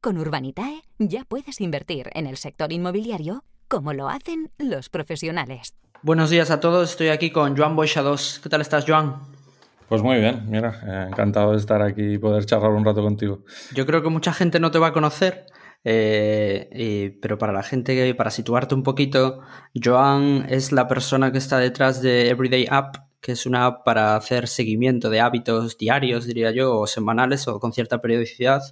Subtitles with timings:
[0.00, 5.74] Con Urbanitae ya puedes invertir en el sector inmobiliario como lo hacen los profesionales.
[6.02, 8.38] Buenos días a todos, estoy aquí con Joan Boixados.
[8.40, 9.16] ¿Qué tal estás, Joan?
[9.88, 13.44] Pues muy bien, mira, eh, encantado de estar aquí y poder charlar un rato contigo.
[13.74, 15.46] Yo creo que mucha gente no te va a conocer,
[15.82, 19.40] eh, pero para la gente, para situarte un poquito,
[19.74, 24.14] Joan es la persona que está detrás de Everyday App, que es una app para
[24.14, 28.62] hacer seguimiento de hábitos diarios, diría yo, o semanales o con cierta periodicidad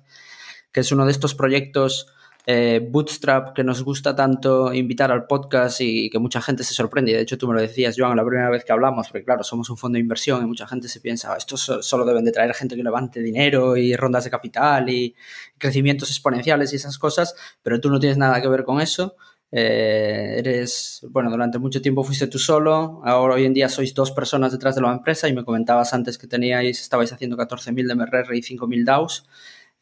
[0.74, 2.09] que es uno de estos proyectos
[2.46, 7.12] eh, bootstrap que nos gusta tanto invitar al podcast y que mucha gente se sorprende.
[7.12, 9.70] De hecho, tú me lo decías, Joan, la primera vez que hablamos, porque claro, somos
[9.70, 12.53] un fondo de inversión y mucha gente se piensa, ah, estos solo deben de traer
[12.53, 15.14] gente que levante dinero y rondas de capital y
[15.56, 19.16] crecimientos exponenciales y esas cosas, pero tú no tienes nada que ver con eso.
[19.56, 24.11] Eh, eres, bueno, durante mucho tiempo fuiste tú solo, ahora hoy en día sois dos
[24.11, 27.94] personas detrás de la empresa y me comentabas antes que teníais, estabais haciendo 14.000 de
[27.94, 29.25] MRR y 5.000 DAOs.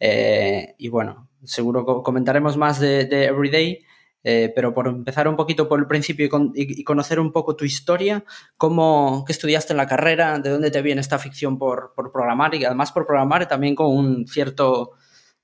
[0.04, 3.84] Eh, y bueno, seguro comentaremos más de, Everyday,
[4.24, 8.24] eh, pero por empezar un poquito por el principio y, conocer un poco tu historia,
[8.58, 12.64] cómo, qué estudiaste en la carrera, de dónde te viene esta ficción por, programar y
[12.64, 14.90] además por programar también con un cierto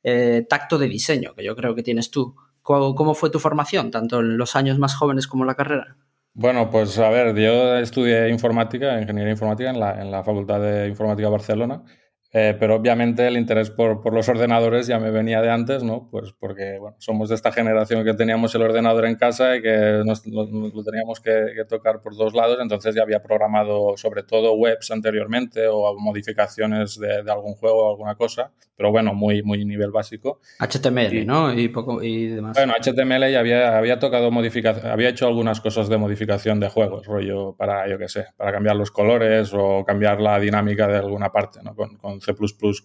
[0.03, 2.35] eh, tacto de diseño que yo creo que tienes tú.
[2.61, 5.97] ¿Cómo, fue tu formación, tanto en los años más jóvenes como en la carrera?
[6.35, 10.89] Bueno, pues a ver, yo estudié informática, ingeniería informática en la, en la Facultad de
[10.89, 11.85] Informática de Barcelona
[12.31, 16.09] eh, pero obviamente el interés por, por, los ordenadores ya me venía de antes, ¿no?
[16.11, 20.03] Pues porque bueno, somos de esta generación que teníamos el ordenador en casa y que
[20.05, 20.47] nos, lo,
[20.85, 25.99] teníamos que, tocar por dos lados, entonces ya había programado sobre todo webs anteriormente o
[25.99, 30.41] modificaciones de, de algún juego o alguna cosa, pero bueno, muy, muy nivel básico.
[30.61, 31.53] HTML, ¿no?
[31.53, 32.57] Y, poco, y demás.
[32.57, 37.07] Bueno, HTML ya había, había tocado modificación, había hecho algunas cosas de modificación de juegos,
[37.07, 41.33] rollo para, yo qué sé, para cambiar los colores o cambiar la dinámica de alguna
[41.33, 41.75] parte, ¿no?
[41.75, 42.21] con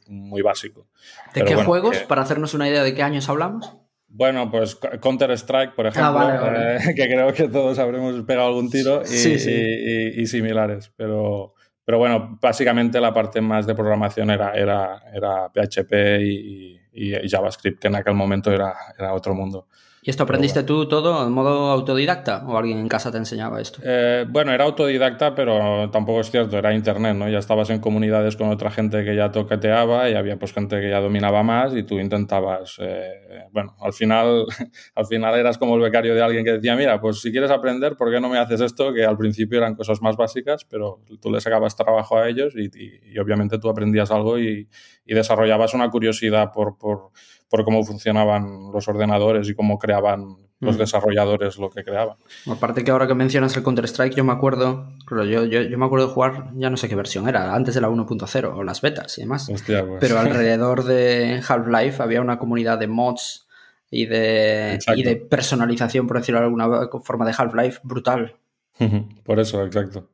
[0.08, 0.88] Muy básico.
[1.34, 1.98] ¿De qué juegos?
[2.00, 3.78] Para hacernos una idea de qué años hablamos.
[4.16, 9.02] Bueno, pues Counter-Strike, por ah, ejemplo, eh, que creo que todos habremos pegado algún tiro
[9.02, 10.92] y, similares.
[10.96, 16.80] Pero, pero bueno, básicamente la parte más de programación era, era, era PHP y,
[17.28, 19.68] JavaScript, que en aquel momento era, era otro mundo.
[20.06, 23.80] ¿Y esto aprendiste tú todo en modo autodidacta o alguien en casa te enseñaba esto?
[23.86, 27.30] Eh, bueno, era autodidacta, pero tampoco es cierto, era internet, ¿no?
[27.30, 30.90] Ya estabas en comunidades con otra gente que ya toqueteaba y había pues gente que
[30.90, 34.46] ya dominaba más y tú intentabas, eh, bueno, al final,
[34.96, 37.96] al final eras como el becario de alguien que decía, mira, pues si quieres aprender,
[37.96, 38.94] ¿por qué no me haces esto?
[38.94, 42.70] Que al principio eran cosas más básicas, pero tú les sacabas trabajo a ellos y,
[43.14, 44.68] y, obviamente tú aprendías algo y,
[45.06, 47.12] y desarrollabas una curiosidad por, por
[47.54, 50.80] por cómo funcionaban los ordenadores y cómo creaban los mm.
[50.80, 52.18] desarrolladores lo que creaban.
[52.48, 56.14] Aparte que ahora que mencionas el Counter-Strike, yo me acuerdo, yo, yo, me acuerdo de
[56.14, 59.22] jugar, ya no sé qué versión era, antes de la 1.0 o las betas y
[59.22, 59.46] demás.
[59.48, 59.64] Pues.
[59.68, 63.46] Pero alrededor de Half-Life había una comunidad de mods
[63.92, 68.36] y de, y de personalización, por decirlo de alguna forma, de Half-Life brutal.
[69.24, 70.10] Por eso, exacto.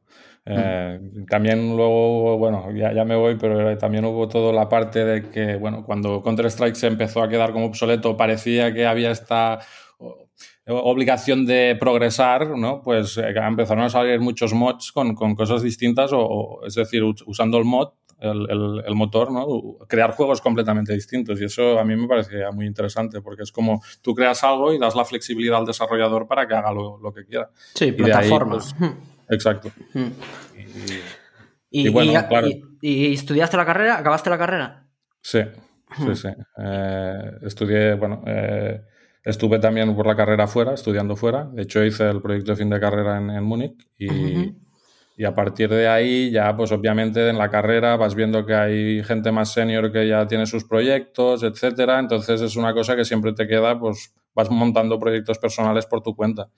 [0.46, 5.30] Eh, también luego, bueno, ya, ya, me voy, pero también hubo toda la parte de
[5.30, 9.60] que, bueno, cuando Counter-Strike se empezó a quedar como obsoleto, parecía que había esta
[10.72, 12.82] obligación de progresar, ¿no?
[12.82, 17.58] Pues eh, empezaron a salir muchos mods con, con cosas distintas, o, es decir, usando
[17.58, 17.90] el mod,
[18.20, 19.78] el, el, motor, ¿no?
[19.88, 21.40] Crear juegos completamente distintos.
[21.42, 24.78] Y eso a mí me parecía muy interesante, porque es como tú creas algo y
[24.78, 27.50] das la flexibilidad al desarrollador para que haga lo, lo que quiera.
[27.74, 28.58] Sí, plataforma.
[28.58, 28.76] Pues,
[29.30, 29.72] Exacto.
[31.72, 32.48] Y, bueno, claro.
[32.82, 34.00] y, estudiaste la carrera?
[34.00, 34.88] ¿Acabaste la carrera?
[35.22, 35.42] Sí,
[35.98, 36.30] sí, sí.
[36.58, 38.82] Eh, estudié, bueno, eh,
[39.24, 41.46] estuve también por la carrera fuera, estudiando fuera.
[41.46, 44.56] De hecho, hice el proyecto de fin de carrera en, Múnich y,
[45.16, 49.04] y, a partir de ahí ya, pues obviamente en la carrera vas viendo que hay
[49.04, 52.00] gente más senior que ya tiene sus proyectos, etcétera.
[52.00, 56.16] Entonces es una cosa que siempre te queda, pues vas montando proyectos personales por tu
[56.16, 56.50] cuenta.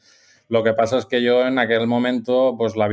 [0.52, 2.90] Lo que pasa es que yo en aquel momento, pues la,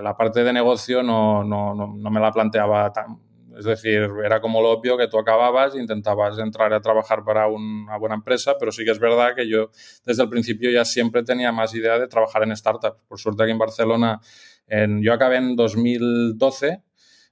[0.00, 3.18] la, parte de negocio no, no, no, me la planteaba tan.
[3.58, 7.98] Es decir, era como lo obvio que tú acababas, intentabas entrar a trabajar para una
[7.98, 9.70] buena empresa, pero sí que es verdad que yo
[10.06, 13.00] desde el principio ya siempre tenía más idea de trabajar en startups.
[13.08, 14.20] Por suerte aquí en Barcelona,
[14.68, 16.84] en, yo acabé en 2012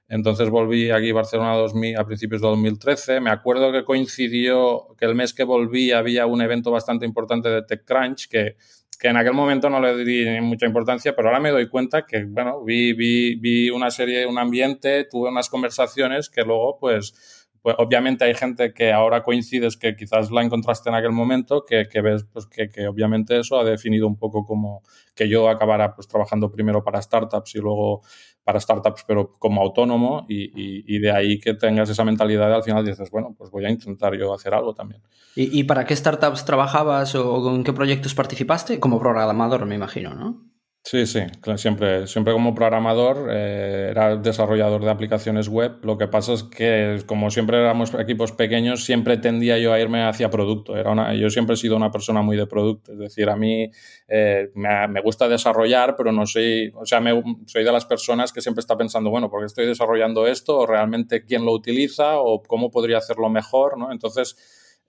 [0.09, 3.21] Entonces volví aquí a Barcelona 2000, a principios de 2013.
[3.21, 7.61] Me acuerdo que coincidió que el mes que volví había un evento bastante importante de
[7.61, 8.57] TechCrunch que
[8.99, 12.25] que en aquel momento no le di mucha importancia, pero ahora me doy cuenta que,
[12.25, 17.75] bueno, vi, vi, vi una serie, un ambiente, tuve unas conversaciones que luego, pues, pues
[17.77, 22.01] obviamente hay gente que ahora coincides que quizás la encontraste en aquel momento, que, que
[22.01, 24.83] ves pues que, que, obviamente eso ha definido un poco como
[25.15, 28.01] que yo acabara pues trabajando primero para startups y luego
[28.43, 33.11] para startups, pero como autónomo y, de ahí que tengas esa mentalidad al final dices,
[33.11, 35.01] bueno, pues voy a intentar yo hacer algo también.
[35.35, 38.79] ¿Y, para qué startups trabajabas o en qué proyectos participaste?
[38.79, 40.49] Como programador, me imagino, ¿no?
[40.81, 41.19] Sí, sí,
[41.57, 45.77] siempre, siempre como programador, eh, era desarrollador de aplicaciones web.
[45.83, 50.03] Lo que pasa es que, como siempre éramos equipos pequeños, siempre tendía yo a irme
[50.07, 50.77] hacia producto.
[50.77, 52.93] Era una, yo siempre he sido una persona muy de producto.
[52.93, 53.69] Es decir, a mí
[54.07, 58.41] eh, me, gusta desarrollar, pero no soy, o sea, me, soy de las personas que
[58.41, 60.59] siempre está pensando, bueno, ¿por qué estoy desarrollando esto?
[60.59, 62.19] ¿O realmente quién lo utiliza?
[62.19, 63.77] ¿O cómo podría hacerlo mejor?
[63.77, 63.91] ¿no?
[63.91, 64.37] Entonces,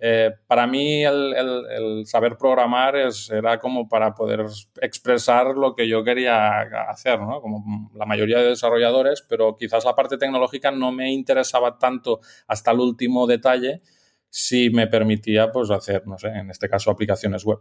[0.02, 4.46] eh, para mí el, saber programar es, era como para poder
[4.80, 7.42] expresar lo que yo quería hacer, ¿no?
[7.42, 12.70] como la mayoría de desarrolladores, pero quizás la parte tecnológica no me interesaba tanto hasta
[12.70, 13.82] el último detalle
[14.30, 17.58] si me permitía pues, hacer, no sé, en este caso aplicaciones web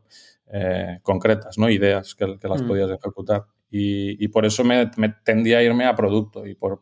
[0.53, 1.69] eh, concretas, ¿no?
[1.69, 2.67] ideas que, las mm.
[2.67, 3.47] podías ejecutar.
[3.71, 6.81] Y, por eso me, me, tendía a irme a producto y por,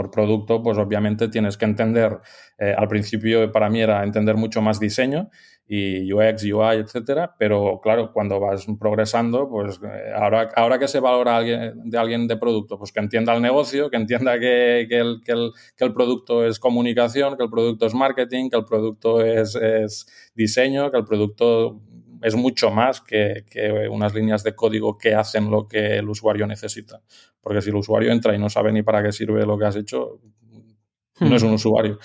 [0.00, 2.20] por producto, pues obviamente tienes que entender,
[2.58, 5.28] eh, al principio para mí era entender mucho más diseño
[5.66, 11.00] y UX, UI, etcétera, pero claro, cuando vas progresando, pues eh, ahora, ahora que se
[11.00, 14.88] valora alguien, de alguien de producto, pues que entienda el negocio, que entienda que, el,
[15.22, 19.22] que, el, que, el, producto es comunicación, que el producto es marketing, que el producto
[19.22, 21.82] es diseño, que el producto
[22.22, 23.44] es mucho más que,
[23.90, 27.00] unas líneas de código que hacen lo que el usuario necesita.
[27.40, 29.76] Porque si el usuario entra y no sabe ni para qué sirve lo que has
[29.76, 30.20] hecho,
[31.20, 31.54] no es un hmm.
[31.54, 31.98] usuario.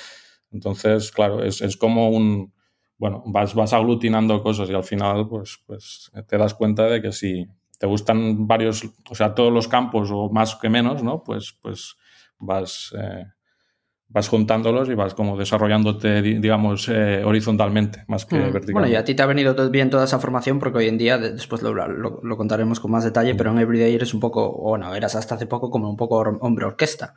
[0.52, 2.54] Entonces, claro, es, como un,
[2.98, 7.12] bueno, vas, vas aglutinando cosas y al final, pues, pues te das cuenta de que
[7.12, 7.46] si
[7.78, 11.24] te gustan varios, o sea, todos los campos o más que menos, ¿no?
[11.24, 11.96] Pues, pues
[12.40, 13.26] vas, eh,
[14.08, 18.74] vas juntándolos y vas como desarrollándote, digamos, eh, horizontalmente, más que verticalmente.
[18.74, 21.18] Bueno, y a ti te ha venido bien toda esa formación porque hoy en día,
[21.18, 25.16] después lo, lo, contaremos con más detalle, pero en Everyday eres un poco, bueno, eras
[25.16, 27.14] hasta hace poco como un poco hombre orquesta.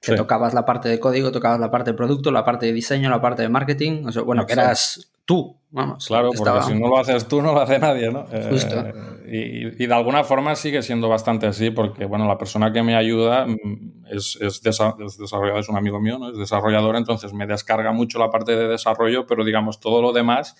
[0.00, 3.08] Que tocabas la parte de código, tocabas la parte de producto, la parte de diseño,
[3.08, 4.04] la parte de marketing.
[4.04, 6.06] O sea, bueno, que eras tú, vamos.
[6.06, 8.26] Claro, porque si no lo haces tú, no lo hace nadie, ¿no?
[8.50, 8.80] Justo.
[8.80, 8.92] Eh,
[9.26, 13.46] y, de alguna forma sigue siendo bastante así, porque, bueno, la persona que me ayuda
[13.46, 16.30] mm, es, es, desarrollador, es un amigo mío, ¿no?
[16.30, 20.56] Es desarrollador, entonces me descarga mucho la parte de desarrollo, pero digamos, todo lo demás...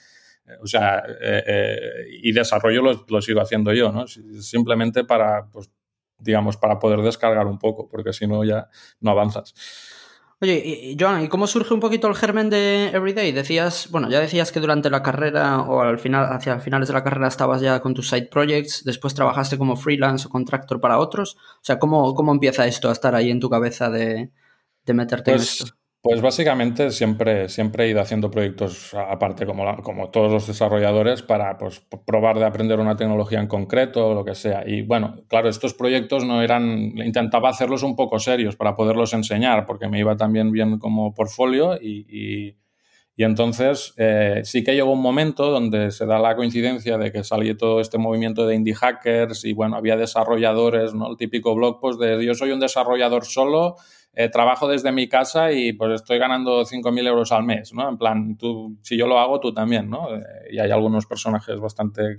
[0.46, 1.78] Eh, o sea, eh,
[2.22, 4.06] y desarrollo lo, lo, sigo haciendo yo, ¿no?
[4.06, 5.70] Simplemente para, pues,
[6.18, 8.68] digamos, para poder descargar un poco, porque si no ya
[9.00, 9.54] no avanzas.
[10.40, 13.32] Oye, y, Joan, ¿y cómo surge un poquito el germen de Everyday?
[13.32, 17.04] Decías, bueno, ya decías que durante la carrera o al final, hacia finales de la
[17.04, 21.36] carrera estabas ya con tus side projects, después trabajaste como freelance o contractor para otros.
[21.36, 24.30] O sea, ¿cómo, cómo empieza esto a estar ahí en tu cabeza de,
[24.84, 25.74] de meterte en pues esto?
[26.04, 31.56] Pues básicamente siempre, siempre he ido haciendo proyectos aparte como, como todos los desarrolladores para
[31.56, 34.64] pues, probar de aprender una tecnología en concreto o lo que sea.
[34.66, 36.68] Y bueno, claro, estos proyectos no eran,
[36.98, 41.78] intentaba hacerlos un poco serios para poderlos enseñar porque me iba también bien como portfolio
[41.80, 42.54] y,
[43.16, 47.24] y, entonces eh, sí que llegó un momento donde se da la coincidencia de que
[47.24, 51.08] salió todo este movimiento de indie hackers y bueno, había desarrolladores, ¿no?
[51.08, 53.76] El típico blog post de yo soy un desarrollador solo
[54.16, 57.88] eh, trabajo desde mi casa y pues estoy ganando 5.000 euros al mes, ¿no?
[57.88, 60.14] En plan, tú, si yo lo hago, tú también, ¿no?
[60.14, 62.16] Eh, y hay algunos personajes bastante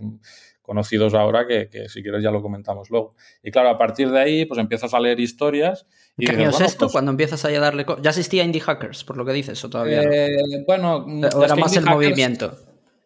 [0.61, 3.13] conocidos ahora que, si quieres ya lo comentamos luego.
[3.43, 5.85] Y claro, a partir de ahí, pues empiezas a leer historias.
[6.17, 6.85] Y ¿Qué año es esto?
[6.85, 7.85] Pues cuando empiezas a darle...
[8.01, 11.05] ¿Ya existía Indie Hackers, por lo que dices, o todavía eh, Bueno...
[11.35, 12.57] ¿O era más el movimiento?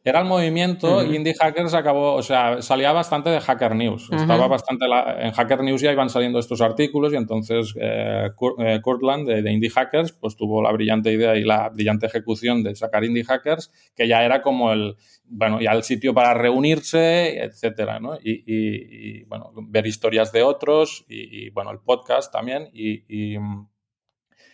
[0.04, 4.10] Era el movimiento, Indie Hackers acabó, o sea, salía bastante de Hacker News.
[4.12, 8.30] Estaba bastante, en Hacker News ya iban saliendo estos artículos y entonces eh,
[8.60, 12.76] eh Kurtland de, Indie Hackers pues tuvo la brillante idea y la brillante ejecución de
[12.76, 18.00] sacar Indie Hackers, que ya era como el, bueno, ya el sitio para reunirse, etcétera,
[18.00, 18.18] ¿no?
[18.24, 23.38] Y, bueno, ver historias de otros y, bueno, el podcast también y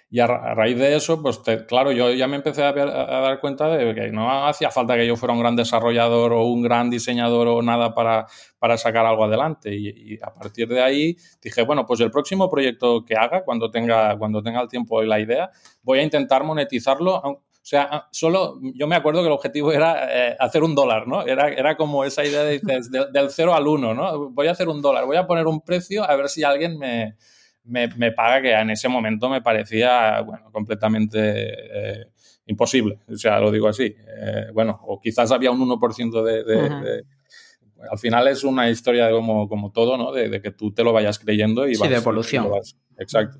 [0.10, 3.96] y a, raíz de eso, pues claro, yo ya me empecé a, dar cuenta de
[3.96, 7.62] que no hacía falta que yo fuera un gran desarrollador o un gran diseñador o
[7.62, 8.28] nada para,
[8.60, 9.76] para sacar algo adelante.
[9.76, 14.18] Y, a partir de ahí dije, bueno, pues el próximo proyecto que haga, cuando tenga,
[14.18, 15.50] cuando tenga el tiempo y la idea,
[15.82, 17.16] voy a intentar monetizarlo.
[17.16, 21.26] O sea, solo yo me acuerdo que el objetivo era eh, hacer un dólar, ¿no?
[21.26, 22.62] Era, era como esa idea de,
[23.12, 24.30] del cero al uno, ¿no?
[24.30, 27.16] Voy a hacer un dólar, voy a poner un precio a ver si alguien me,
[27.66, 32.06] me, paga que en ese momento me parecía, bueno, completamente eh,
[32.48, 33.00] imposible.
[33.12, 33.84] O sea, lo digo así.
[33.86, 37.04] Eh, bueno, o quizás había un 1% de,
[37.92, 40.12] Al final es una historia de como, como todo, ¿no?
[40.12, 42.48] De, que tú te lo vayas creyendo y sí, de evolución.
[42.98, 43.40] exacto.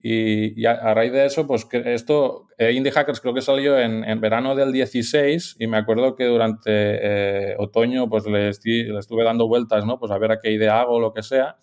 [0.00, 4.04] Y, a, raíz de eso, pues que esto, eh, Indie Hackers creo que salió en,
[4.04, 9.24] en, verano del 16 y me acuerdo que durante eh, otoño pues le, le, estuve
[9.24, 9.98] dando vueltas, ¿no?
[9.98, 11.56] Pues a ver a qué idea hago lo que sea.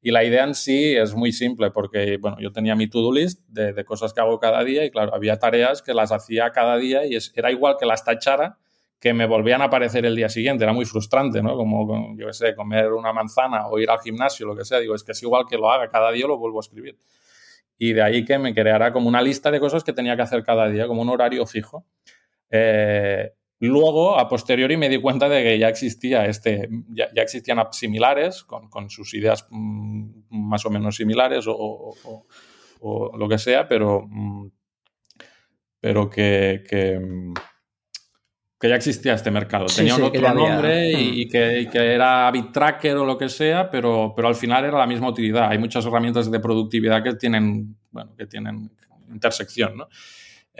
[0.00, 3.40] Y la idea en sí es muy simple porque, bueno, yo tenía mi to-do list
[3.48, 7.04] de, cosas que hago cada día y, claro, había tareas que las hacía cada día
[7.04, 8.58] y es, era igual que las tachara
[9.00, 10.64] que me volvían a aparecer el día siguiente.
[10.64, 11.56] Era muy frustrante, ¿no?
[11.56, 14.78] Como, yo qué sé, comer una manzana o ir al gimnasio, lo que sea.
[14.78, 16.96] Digo, es que es igual que lo haga cada día, lo vuelvo a escribir.
[17.76, 20.42] Y de ahí que me creara como una lista de cosas que tenía que hacer
[20.42, 21.86] cada día, como un horario fijo.
[22.50, 27.78] Eh, Luego, a posteriori, me di cuenta de que ya existía este, ya, existían apps
[27.78, 31.94] similares, con, con, sus ideas mm, más o menos similares o,
[32.80, 34.50] o, lo que sea, pero, mm,
[35.80, 37.00] pero que, que,
[38.60, 39.66] que, ya existía este mercado.
[39.66, 41.28] Tenía un otro nombre y, hmm.
[41.28, 45.08] que, que, era BitTracker o lo que sea, pero, pero al final era la misma
[45.08, 45.50] utilidad.
[45.50, 48.70] Hay muchas herramientas de productividad que tienen, bueno, que tienen
[49.10, 49.88] intersección, ¿no?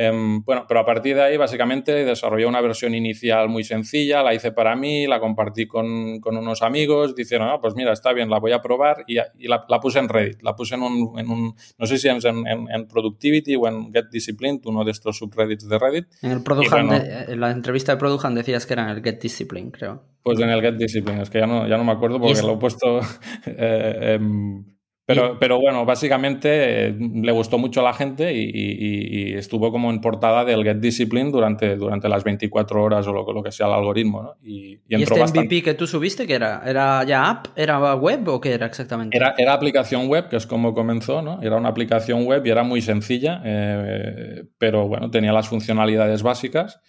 [0.01, 4.33] Em, bueno, pero a partir de ahí básicamente desarrollé una versión inicial muy sencilla, la
[4.33, 8.31] hice para mí, la compartí con, con unos amigos, dijeron, ah, pues mira, está bien,
[8.31, 11.29] la voy a probar y, la, la, puse en Reddit, la puse en un, en
[11.29, 15.19] un no sé si en, en, en, Productivity o en Get Disciplined, uno de estos
[15.19, 16.07] subreddits de Reddit.
[16.23, 19.73] En, el bueno, en la entrevista de Produjan decías que era en el Get Discipline,
[19.73, 20.05] creo.
[20.23, 22.53] Pues en el Get Discipline, es que ya no, ya no me acuerdo porque lo
[22.53, 23.01] he puesto...
[23.47, 24.78] eh, em,
[25.09, 30.03] pero, pero bueno, básicamente eh, le gustó mucho a la gente y, estuvo como en
[30.03, 33.73] portada del Get Discipline durante, durante las 24 horas o lo, lo que sea el
[33.73, 34.23] algoritmo.
[34.23, 34.35] ¿no?
[34.43, 36.61] Y, y, este MVP que tú subiste, qué era?
[36.63, 37.47] ¿Era ya app?
[37.57, 39.17] ¿Era web o qué era exactamente?
[39.17, 41.41] Era, era aplicación web, que es como comenzó, ¿no?
[41.41, 46.83] Era una aplicación web y era muy sencilla, eh, pero bueno, tenía las funcionalidades básicas.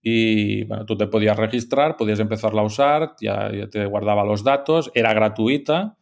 [0.00, 4.90] Y bueno, tú te podías registrar, podías empezarla a usar, ya te guardaba los datos,
[4.94, 5.98] era gratuita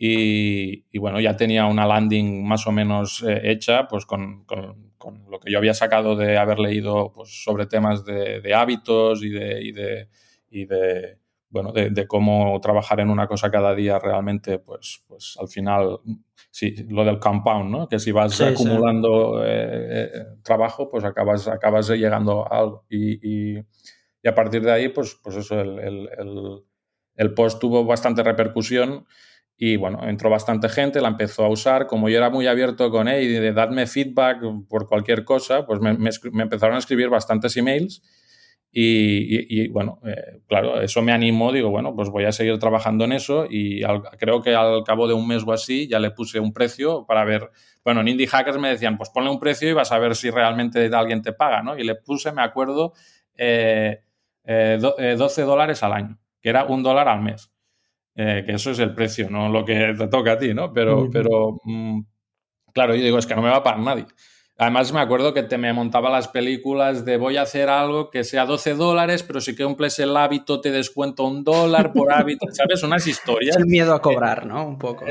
[0.00, 4.86] y, bueno, ya tenía una landing más o menos eh, hecha, pues con, con,
[5.28, 9.30] lo que yo había sacado de haber leído pues, sobre temas de, de hábitos y
[9.30, 10.08] de, y de,
[10.50, 11.18] y de
[11.50, 15.98] bueno, de, cómo trabajar en una cosa cada día realmente, pues, pues al final,
[16.50, 17.88] sí, lo del compound, ¿no?
[17.88, 22.84] Que si vas acumulando eh, eh, trabajo, pues acabas, acabas llegando a algo.
[22.90, 26.64] Y, a partir de ahí, pues, pues eso, el, el, el,
[27.16, 29.06] el post tuvo bastante repercusión
[29.60, 31.88] y bueno, entró bastante gente, la empezó a usar.
[31.88, 34.38] Como yo era muy abierto con él y de darme feedback
[34.68, 38.00] por cualquier cosa, pues me, empezaron a escribir bastantes emails.
[38.70, 41.50] Y, y, bueno, eh, claro, eso me animó.
[41.50, 43.46] Digo, bueno, pues voy a seguir trabajando en eso.
[43.50, 43.82] Y
[44.16, 47.24] creo que al cabo de un mes o así ya le puse un precio para
[47.24, 47.50] ver.
[47.82, 50.30] Bueno, en Indie Hackers me decían, pues ponle un precio y vas a ver si
[50.30, 51.76] realmente alguien te paga, ¿no?
[51.76, 52.92] Y le puse, me acuerdo,
[53.36, 54.04] eh,
[54.44, 54.78] eh,
[55.18, 57.50] 12 dólares al año, que era un dólar al mes.
[58.20, 60.72] Eh, que eso es el precio, no lo que te toca a ti, ¿no?
[60.72, 62.00] Pero, pero mm,
[62.74, 64.06] claro, yo digo, es que no me va a pagar nadie.
[64.56, 68.24] Además, me acuerdo que te me montaba las películas de voy a hacer algo que
[68.24, 72.46] sea 12 dólares, pero si que cumples el hábito te descuento un dólar por hábito,
[72.50, 72.82] ¿sabes?
[72.82, 73.54] Unas historias.
[73.54, 74.66] Es el miedo a cobrar, ¿no?
[74.66, 75.06] Un poco.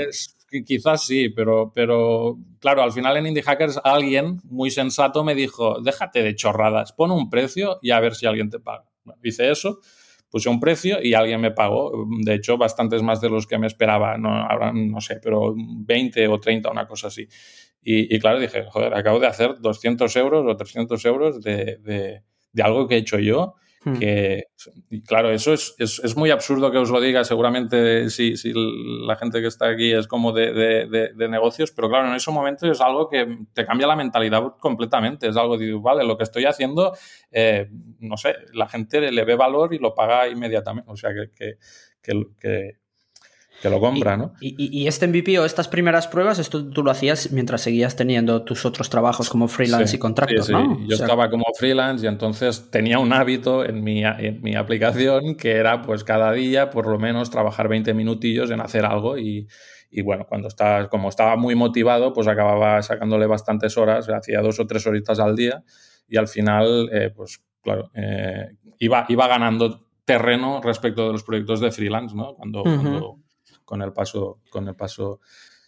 [0.65, 5.79] quizás sí, pero, pero claro, al final en Indie Hackers alguien muy sensato me dijo,
[5.79, 8.83] déjate de chorradas, pon un precio y a ver si alguien te paga.
[9.23, 9.79] hice eso
[10.29, 13.67] puse un precio y alguien me pagó, de hecho, bastantes más de los que me
[13.67, 17.27] esperaba, no, ahora no sé, pero 20 o 30, una cosa así.
[17.89, 22.63] Y, claro, dije, joder, acabo de hacer 200 euros o 300 euros de, de, de
[22.63, 23.55] algo que he hecho yo
[23.87, 23.99] Hmm.
[23.99, 24.43] Que,
[25.05, 29.15] claro, eso es, es, es, muy absurdo que os lo diga, seguramente si, si la
[29.15, 32.69] gente que está aquí es como de, de, de, negocios, pero claro, en ese momento
[32.69, 35.27] es algo que te cambia la mentalidad completamente.
[35.27, 36.93] Es algo de, vale, lo que estoy haciendo,
[37.31, 40.91] eh, no sé, la gente le ve valor y lo paga inmediatamente.
[40.91, 41.57] O sea, que
[42.39, 42.77] que
[43.63, 44.33] lo compra, ¿no?
[44.39, 48.65] Y, este MVP o estas primeras pruebas, esto tú lo hacías mientras seguías teniendo tus
[48.65, 50.79] otros trabajos como freelance y contratos, sí, ¿no?
[50.87, 55.53] Yo estaba como freelance y entonces tenía un hábito en mi, en mi aplicación que
[55.53, 59.47] era pues cada día por lo menos trabajar 20 minutillos en hacer algo y,
[59.89, 64.59] y bueno, cuando estaba, como estaba muy motivado, pues acababa sacándole bastantes horas, hacía dos
[64.59, 65.63] o tres horitas al día
[66.07, 71.59] y al final, eh, pues claro, eh, iba, iba ganando terreno respecto de los proyectos
[71.59, 72.35] de freelance, ¿no?
[72.35, 73.19] Cuando, cuando
[73.67, 75.19] con el paso, con el paso.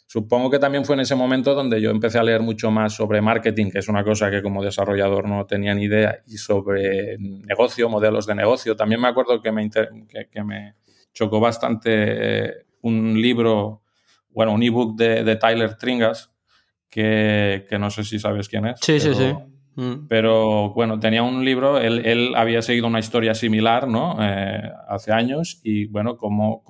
[0.07, 3.21] Supongo que también fue en ese momento donde yo empecé a leer mucho más sobre
[3.21, 7.89] marketing, que es una cosa que como desarrollador no tenía ni idea, y sobre negocio,
[7.89, 8.75] modelos de negocio.
[8.75, 10.75] También me acuerdo que me, que, me
[11.13, 13.83] chocó bastante eh, un libro
[14.29, 16.31] bueno, un ebook de, de Tyler Tringas,
[16.89, 18.79] que, que, no sé si sabes quién es.
[18.81, 19.35] Sí, sí, sí.
[19.75, 20.07] Mm.
[20.07, 24.17] Pero bueno, tenía un libro, él, él había seguido una historia similar, ¿no?
[24.19, 26.63] Eh, hace años y bueno, como,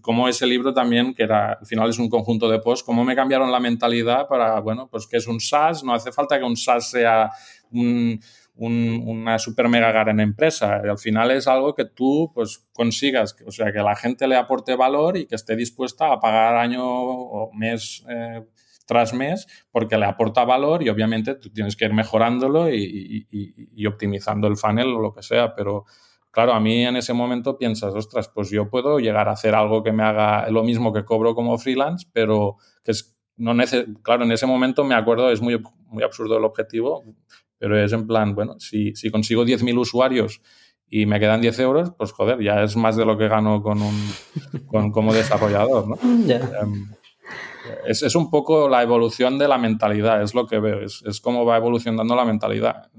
[0.00, 3.16] como, ese libro también, que era, al final es un conjunto de posts, cómo me
[3.16, 6.56] cambiaron la mentalidad para, bueno, pues que es un SaaS, no hace falta que un
[6.56, 7.30] SaaS sea
[7.70, 8.20] un,
[8.56, 10.76] una super mega gran empresa.
[10.76, 14.76] al final es algo que tú pues consigas, o sea, que la gente le aporte
[14.76, 18.42] valor y que esté dispuesta a pagar año o mes eh,
[18.84, 23.86] tras mes porque le aporta valor y obviamente tú tienes que ir mejorándolo y, y,
[23.86, 25.84] optimizando el funnel o lo que sea, pero
[26.30, 29.82] claro, a mí en ese momento piensas, ostras, pues yo puedo llegar a hacer algo
[29.82, 33.54] que me haga lo mismo que cobro como freelance, pero que es, no
[34.02, 37.04] claro, en ese momento me acuerdo, es muy, muy absurdo el objetivo,
[37.58, 40.42] pero es en plan, bueno, si, si consigo 10.000 usuarios
[40.88, 43.80] y me quedan 10 euros, pues joder, ya es más de lo que gano con
[43.80, 44.10] un,
[44.66, 45.98] con, como desarrollador, ¿no?
[47.86, 51.20] es, es, un poco la evolución de la mentalidad, es lo que veo, es, es
[51.20, 52.90] cómo va evolucionando la mentalidad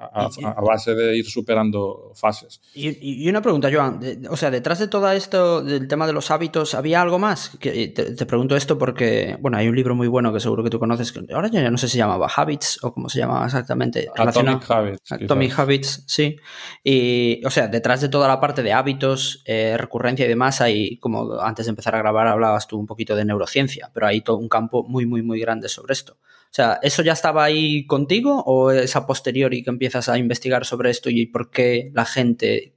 [0.00, 2.60] a, base de ir superando fases.
[2.74, 6.74] Y, una pregunta, Joan, o sea, detrás de todo esto, del tema de los hábitos,
[6.74, 7.50] ¿había algo más?
[7.60, 10.78] Que, te, pregunto esto porque, bueno, hay un libro muy bueno que seguro que tú
[10.78, 14.08] conoces, que ahora ya no sé si se llamaba Habits o cómo se llamaba exactamente.
[14.16, 15.12] Atomic Habits.
[15.12, 16.36] Atomic Habits, sí.
[16.82, 20.98] Y, o sea, detrás de toda la parte de hábitos, eh, recurrencia y demás, hay,
[20.98, 24.38] como antes de empezar a grabar hablabas tú un poquito de neurociencia, pero hay todo
[24.38, 26.16] un campo muy, muy, muy grande sobre esto.
[26.50, 30.66] O sea, ¿eso ya estaba ahí contigo o es a posteriori que empiezas a investigar
[30.66, 32.74] sobre esto y por qué la gente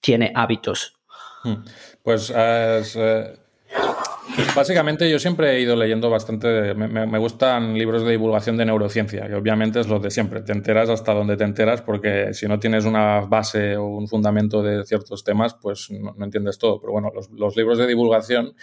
[0.00, 1.00] tiene hábitos?
[1.42, 1.64] Hmm.
[2.04, 3.36] Pues eh,
[4.54, 9.34] básicamente yo siempre he ido leyendo bastante, me, gustan libros de divulgación de neurociencia, que
[9.34, 12.84] obviamente es lo de siempre, te enteras hasta donde te enteras porque si no tienes
[12.84, 16.80] una base o un fundamento de ciertos temas, pues no, entiendes todo.
[16.80, 18.54] Pero bueno, los, libros de divulgación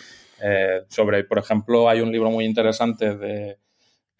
[0.41, 3.59] eh, sobre, por ejemplo, hay un libro muy interesante de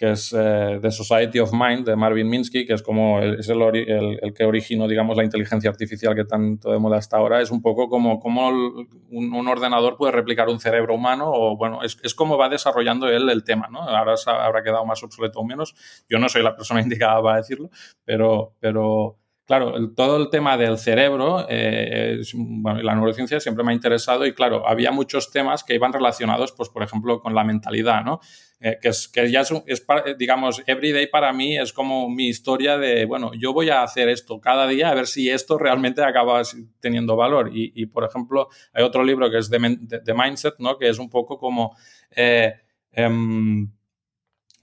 [0.01, 3.47] que es eh, The Society of Mind de Marvin Minsky, que es como el, es
[3.49, 7.39] el, el, que originó, digamos, la inteligencia artificial que tanto de moda hasta ahora.
[7.39, 11.99] Es un poco como cómo un, ordenador puede replicar un cerebro humano o, bueno, es,
[12.01, 13.83] es como va desarrollando él el tema, ¿no?
[13.83, 15.75] Ahora habrá quedado más obsoleto o menos.
[16.09, 17.69] Yo no soy la persona indicada para decirlo,
[18.03, 19.20] pero, pero
[19.51, 24.33] claro, todo el tema del cerebro, eh, bueno, la neurociencia siempre me ha interesado y
[24.33, 28.21] claro, había muchos temas que iban relacionados, pues por ejemplo, con la mentalidad, ¿no?
[28.61, 29.85] Eh, que, es, que ya es, es,
[30.17, 34.39] digamos, everyday para mí es como mi historia de, bueno, yo voy a hacer esto
[34.39, 36.41] cada día a ver si esto realmente acaba
[36.79, 37.49] teniendo valor.
[37.51, 40.77] Y, por ejemplo, hay otro libro que es de, Mindset, ¿no?
[40.77, 41.75] Que es un poco como...
[42.15, 42.53] Eh,
[42.93, 43.69] em,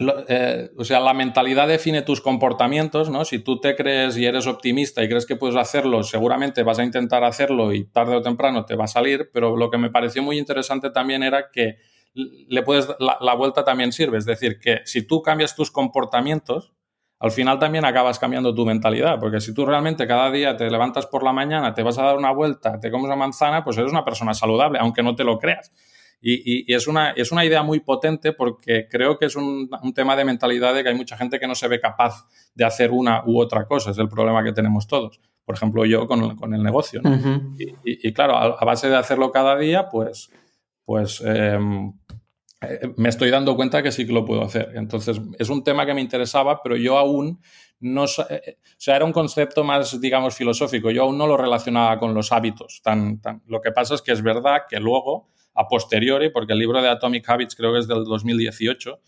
[0.00, 3.24] eh, o sea, la mentalidad define tus comportamientos, ¿no?
[3.24, 6.84] Si tú te crees y eres optimista y crees que puedes hacerlo, seguramente vas a
[6.84, 10.22] intentar hacerlo y tarde o temprano te va a salir, pero lo que me pareció
[10.22, 11.78] muy interesante también era que
[12.14, 16.72] le puedes, la, vuelta también sirve, es decir, que si tú cambias tus comportamientos,
[17.18, 21.06] al final también acabas cambiando tu mentalidad, porque si tú realmente cada día te levantas
[21.06, 23.90] por la mañana, te vas a dar una vuelta, te comes una manzana, pues eres
[23.90, 25.72] una persona saludable, aunque no te lo creas.
[26.20, 30.24] Y, es, una, es una idea muy potente porque creo que es un, tema de
[30.24, 33.40] mentalidad de que hay mucha gente que no se ve capaz de hacer una u
[33.40, 33.92] otra cosa.
[33.92, 35.20] Es el problema que tenemos todos.
[35.44, 37.00] Por ejemplo, yo con, el negocio.
[37.84, 40.30] y, claro, a, base de hacerlo cada día, pues,
[40.84, 41.92] pues em,
[42.60, 44.72] eh, me estoy dando cuenta que sí que lo puedo hacer.
[44.74, 47.40] Entonces, es un tema que me interesaba, pero yo aún
[47.78, 48.04] no...
[48.28, 50.90] Eh, o sea, era un concepto más, digamos, filosófico.
[50.90, 52.80] Yo aún no lo relacionaba con los hábitos.
[52.82, 55.28] Tan, tan, lo que pasa es que es verdad que luego
[55.58, 59.00] a posteriori, porque el libro de Atomic Habits creo que es del 2018.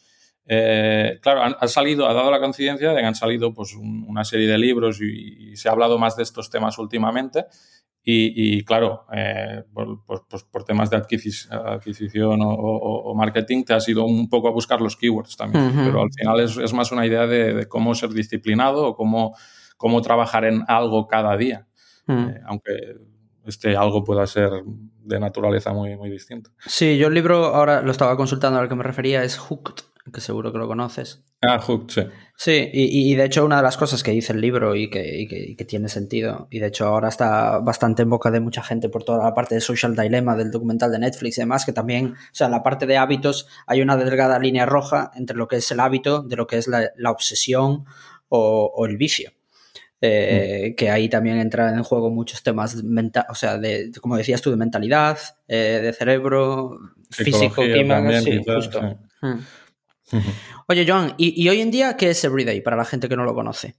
[0.46, 4.48] Eh, claro, ha salido, ha dado la coincidencia de que han salido pues, una serie
[4.48, 7.46] de libros y, se ha hablado más de estos temas últimamente.
[8.02, 14.28] Y, claro, eh, por, pues, por, temas de adquisición o, marketing, te has ido un
[14.28, 15.70] poco a buscar los keywords también.
[15.84, 19.36] Pero al final es, más una idea de, cómo ser disciplinado o cómo,
[19.76, 21.68] cómo trabajar en algo cada día.
[22.06, 22.28] Mm.
[22.28, 22.72] Eh, aunque
[23.46, 24.50] este algo pueda ser
[25.02, 26.50] de naturaleza muy, muy distinta.
[26.66, 30.20] Sí, yo el libro ahora lo estaba consultando al que me refería, es Hooked, que
[30.20, 31.24] seguro que lo conoces.
[31.42, 32.02] Ah, Hooked, sí.
[32.36, 35.64] Sí, y, de hecho una de las cosas que dice el libro y que, que,
[35.64, 39.24] tiene sentido, y de hecho ahora está bastante en boca de mucha gente por toda
[39.24, 42.46] la parte de Social Dilemma del documental de Netflix y demás, que también, o sea,
[42.46, 45.80] en la parte de hábitos hay una delgada línea roja entre lo que es el
[45.80, 47.84] hábito de lo que es la, obsesión
[48.28, 49.32] o el vicio.
[50.02, 54.40] Eh, que ahí también entran en juego muchos temas, mental, o sea, de, como decías
[54.40, 56.78] tú, de mentalidad, eh, de cerebro,
[57.10, 58.98] físico, química, sí, justo.
[59.20, 59.40] Hmm.
[60.68, 63.34] Oye, Joan, ¿y, hoy en día qué es Everyday para la gente que no lo
[63.34, 63.76] conoce?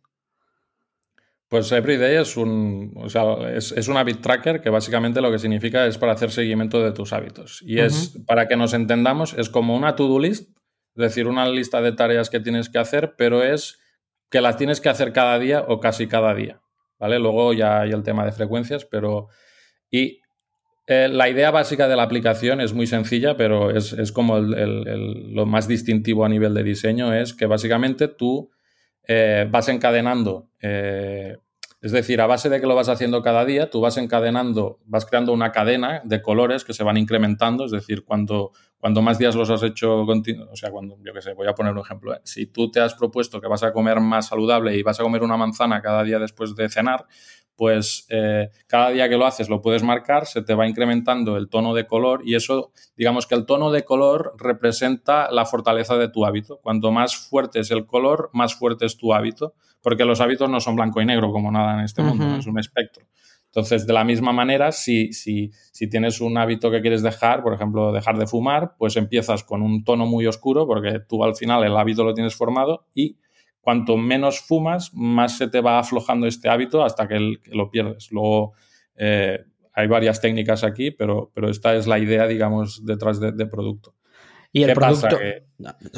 [1.48, 5.88] Pues Everyday es un, o sea, es, un habit tracker que básicamente lo que significa
[5.88, 7.62] es para hacer seguimiento de tus hábitos.
[7.66, 10.52] Y es, para que nos entendamos, es como una to-do list,
[10.96, 13.81] es decir, una lista de tareas que tienes que hacer, pero es
[14.32, 16.62] que las tienes que hacer cada día o casi cada día.
[16.98, 17.20] ¿Vale?
[17.20, 19.28] Luego ya hay el tema de frecuencias, pero.
[19.92, 20.22] Y
[20.88, 25.68] eh, la idea básica de la aplicación es muy sencilla, pero es, como lo más
[25.68, 28.52] distintivo a nivel de diseño, es que básicamente tú
[29.08, 31.38] eh, vas encadenando, eh,
[31.82, 35.06] es decir, a base de que lo vas haciendo cada día, tú vas encadenando, vas
[35.06, 39.36] creando una cadena de colores que se van incrementando, es decir, cuando, cuando más días
[39.36, 42.22] los has hecho, o sea, cuando, yo qué sé, voy a poner un ejemplo, ¿eh?
[42.24, 45.24] si tú te has propuesto que vas a comer más saludable y vas a comer
[45.24, 47.08] una manzana cada día después de cenar,
[47.56, 51.50] pues eh, cada día que lo haces lo puedes marcar, se te va incrementando el
[51.50, 56.10] tono de color y eso, digamos que el tono de color representa la fortaleza de
[56.10, 56.60] tu hábito.
[56.62, 60.60] Cuanto más fuerte es el color, más fuerte es tu hábito, porque los hábitos no
[60.60, 63.06] son blanco y negro como nada en este mundo, es un espectro.
[63.52, 67.54] Entonces, de la misma manera, si, si, si, tienes un hábito que quieres dejar, por
[67.54, 71.62] ejemplo, dejar de fumar, pues empiezas con un tono muy oscuro, porque tú al final
[71.66, 73.18] el hábito lo tienes formado y
[73.62, 78.12] cuanto menos fumas, más se te va aflojando este hábito hasta que, lo pierdes.
[78.12, 78.54] Luego,
[78.96, 83.96] eh, hay varias técnicas aquí, pero, pero esta es la idea, digamos, detrás de, producto.
[84.52, 85.18] Y el producto.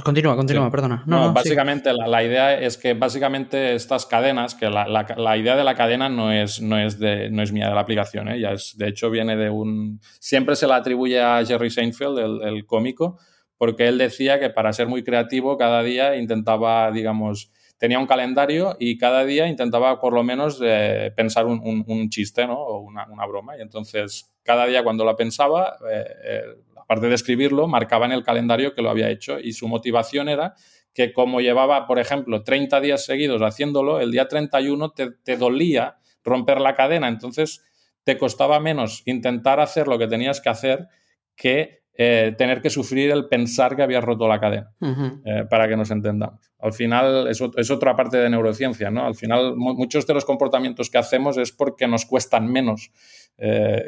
[0.04, 1.04] Continúa, continúa, perdona.
[1.08, 6.08] No, básicamente la, idea es que básicamente estas cadenas, que la, idea de la cadena
[6.08, 8.40] no es, no es, de, no es mía de la aplicación, ¿eh?
[8.40, 10.00] ya es, de hecho viene de un.
[10.20, 13.18] Siempre se la atribuye a Jerry Seinfeld, el, el cómico,
[13.58, 18.78] porque él decía que para ser muy creativo cada día intentaba, digamos, tenía un calendario
[18.80, 22.60] y cada día intentaba por lo menos eh, pensar un, chiste ¿no?
[22.60, 23.58] o una, broma.
[23.58, 26.44] Y entonces cada día cuando la pensaba, eh, eh,
[26.78, 30.54] aparte de escribirlo, marcaba en el calendario que lo había hecho y su motivación era
[30.94, 35.98] que como llevaba, por ejemplo, 30 días seguidos haciéndolo, el día 31 te, te dolía
[36.24, 37.08] romper la cadena.
[37.10, 37.64] Entonces
[38.04, 40.88] te costaba menos intentar hacer lo que tenías que hacer
[41.36, 45.78] que eh, tener que sufrir el pensar que había roto la cadena, eh, para que
[45.78, 46.52] nos entendamos.
[46.60, 49.06] Al final es, es, otra parte de neurociencia, ¿no?
[49.06, 52.92] Al final muchos de los comportamientos que hacemos es porque nos cuestan menos.
[53.38, 53.82] Eh,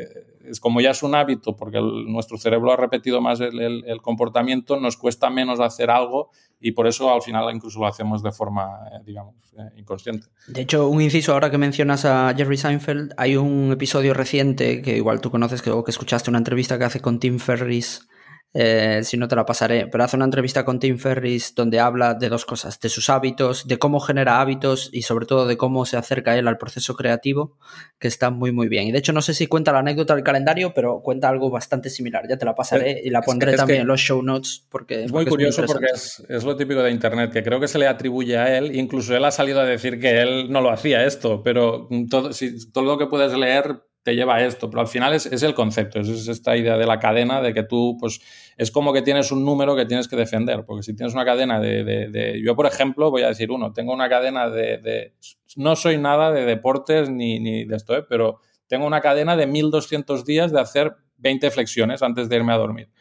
[0.47, 4.97] es como ya es un hábito, porque nuestro cerebro ha repetido más el, comportamiento, nos
[4.97, 6.29] cuesta menos hacer algo
[6.59, 9.35] y por eso al final incluso lo hacemos de forma, digamos,
[9.75, 10.27] inconsciente.
[10.47, 14.97] De hecho, un inciso ahora que mencionas a Jerry Seinfeld, hay un episodio reciente que
[14.97, 18.07] igual tú conoces, que, o que escuchaste una entrevista que hace con Tim Ferris
[18.57, 22.13] eh, si no te la pasaré, pero hace una entrevista con Tim Ferris donde habla
[22.13, 25.85] de dos cosas, de sus hábitos, de cómo genera hábitos y sobre todo de cómo
[25.85, 27.57] se acerca él al proceso creativo,
[27.99, 28.87] que está muy muy bien.
[28.87, 31.89] Y de hecho no sé si cuenta la anécdota del calendario, pero cuenta algo bastante
[31.89, 32.29] similar.
[32.29, 35.25] Ya te la pasaré y la pondré también en los show notes porque es muy
[35.25, 38.73] curioso porque es, lo típico de internet, que creo que se le atribuye a él,
[38.73, 42.71] incluso él ha salido a decir que él no lo hacía esto, pero todo, si,
[42.71, 45.99] todo lo que puedes leer te lleva a esto, pero al final es, el concepto,
[45.99, 48.21] es, esta idea de la cadena, de que tú, pues,
[48.55, 51.59] es como que tienes un número que tienes que defender, porque si tienes una cadena
[51.59, 55.15] de, yo por ejemplo, voy a decir uno, tengo una cadena de,
[55.55, 58.05] no soy nada de deportes ni, ni de esto, ¿eh?
[58.07, 62.57] pero tengo una cadena de 1200 días de hacer 20 flexiones antes de irme a
[62.57, 62.91] dormir,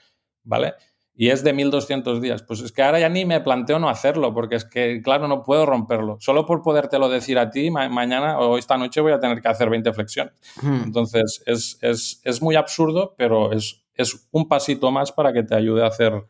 [0.43, 0.73] ¿vale?
[1.17, 2.43] Y es de 1200 días.
[2.43, 5.43] Pues es que ahora ya ni me planteo no hacerlo, porque es que, claro, no
[5.45, 6.17] puedo romperlo.
[6.21, 9.71] Solo por podértelo decir a ti, mañana o esta noche voy a tener que hacer
[9.71, 10.35] 20 flexiones.
[10.61, 10.83] Hmm.
[10.85, 15.87] Entonces, es, muy absurdo, pero es, es, un pasito más para que te ayude a
[15.87, 16.25] hacer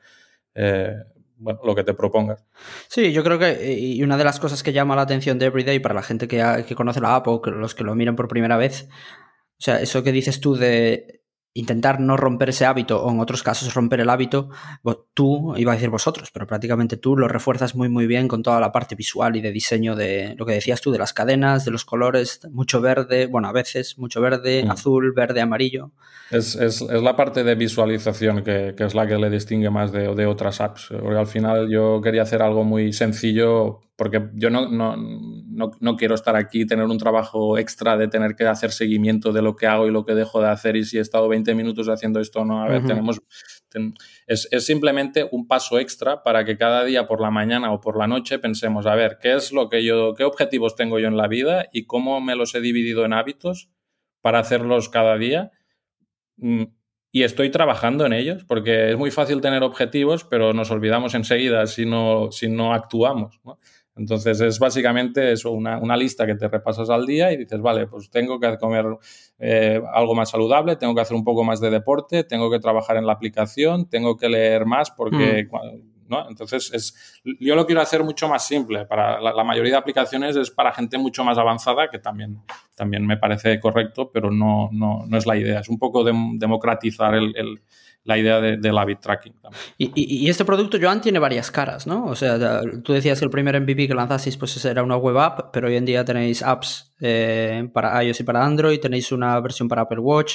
[0.54, 0.96] eh,
[1.36, 2.44] bueno, lo que te propongas.
[2.88, 5.78] Sí, yo creo que y una de las cosas que llama la atención de Everyday
[5.80, 8.58] para la gente que, que conoce la app o los que lo miran por primera
[8.58, 8.88] vez,
[9.58, 11.23] o sea, eso que dices tú de
[11.54, 14.50] intentar no romper ese hábito o en otros casos romper el hábito,
[15.14, 18.58] tú, iba a decir vosotros, pero prácticamente tú lo refuerzas muy muy bien con toda
[18.58, 21.70] la parte visual y de diseño de lo que decías tú, de las cadenas, de
[21.70, 24.70] los colores, mucho verde, bueno, a veces mucho verde, mm.
[24.70, 25.92] azul, verde, amarillo.
[26.30, 29.92] Es, es, es, la parte de visualización que, que, es la que le distingue más
[29.92, 34.50] de, de otras apps, porque al final yo quería hacer algo muy sencillo porque yo
[34.50, 34.96] no, no,
[35.54, 39.42] no, no, quiero estar aquí tener un trabajo extra de tener que hacer seguimiento de
[39.42, 41.88] lo que hago y lo que dejo de hacer y si he estado 20 minutos
[41.88, 42.62] haciendo esto o no.
[42.62, 43.20] A ver, tenemos...
[44.26, 47.96] es, es, simplemente un paso extra para que cada día por la mañana o por
[47.96, 51.16] la noche pensemos, a ver, ¿qué es lo que yo, qué objetivos tengo yo en
[51.16, 53.70] la vida y cómo me los he dividido en hábitos
[54.20, 55.52] para hacerlos cada día?
[56.36, 56.64] Mm,
[57.14, 61.64] y estoy trabajando en ellos, porque es muy fácil tener objetivos, pero nos olvidamos enseguida
[61.68, 63.38] si no, si no actuamos.
[63.44, 63.60] ¿no?
[63.96, 68.10] Entonces es básicamente eso, una, lista que te repasas al día y dices, vale, pues
[68.10, 68.86] tengo que comer
[69.38, 72.96] eh, algo más saludable, tengo que hacer un poco más de deporte, tengo que trabajar
[72.96, 75.48] en la aplicación, tengo que leer más porque...
[75.50, 75.94] Hmm.
[76.08, 76.28] ¿no?
[76.28, 78.86] Entonces, es, yo lo quiero hacer mucho más simple.
[78.86, 82.42] Para la, mayoría de aplicaciones es para gente mucho más avanzada, que también,
[82.74, 85.60] también me parece correcto, pero no, no, no es la idea.
[85.60, 87.62] Es un poco democratizar el,
[88.04, 89.34] la idea del habit tracking.
[89.78, 92.04] Y, y, este producto, Joan, tiene varias caras, ¿no?
[92.04, 95.50] O sea, tú decías que el primer MVP que lanzasteis pues era una web app,
[95.52, 99.68] pero hoy en día tenéis apps eh, para iOS y para Android, tenéis una versión
[99.68, 100.34] para Apple Watch,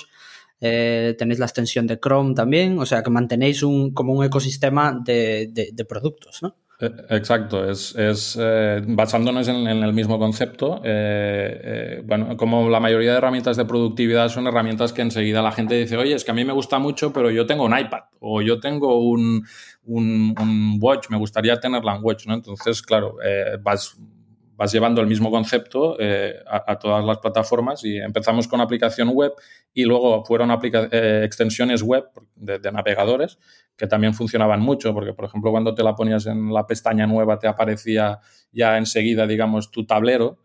[0.59, 4.99] eh, tenéis la extensión de Chrome también, o sea que mantenéis un, como un ecosistema
[5.05, 6.55] de, de, productos, ¿no?
[6.81, 10.81] Eh, exacto, es, es eh, basándonos en, el mismo concepto.
[12.05, 15.97] bueno, como la mayoría de herramientas de productividad son herramientas que enseguida la gente dice,
[15.97, 18.59] oye, es que a mí me gusta mucho, pero yo tengo un iPad o yo
[18.59, 19.45] tengo un,
[19.83, 22.33] un, un Watch, me gustaría tenerla en Watch, ¿no?
[22.33, 23.17] Entonces, claro,
[23.61, 23.97] vas
[24.59, 29.31] vas llevando el mismo concepto eh, a, todas las plataformas y empezamos con aplicación web
[29.73, 32.03] y luego fueron eh, extensiones web
[32.35, 33.39] de, navegadores
[33.77, 37.39] que también funcionaban mucho porque, por ejemplo, cuando te la ponías en la pestaña nueva
[37.39, 38.19] te aparecía
[38.51, 40.39] ya enseguida, digamos, tu tablero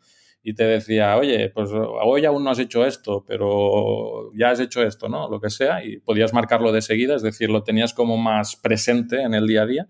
[0.45, 4.85] y te decía, oye, pues hoy aún no has hecho esto, pero ya has hecho
[4.85, 5.29] esto, ¿no?
[5.29, 9.23] Lo que sea, y podías marcarlo de seguida, es decir, lo tenías como más presente
[9.23, 9.89] en el día a día.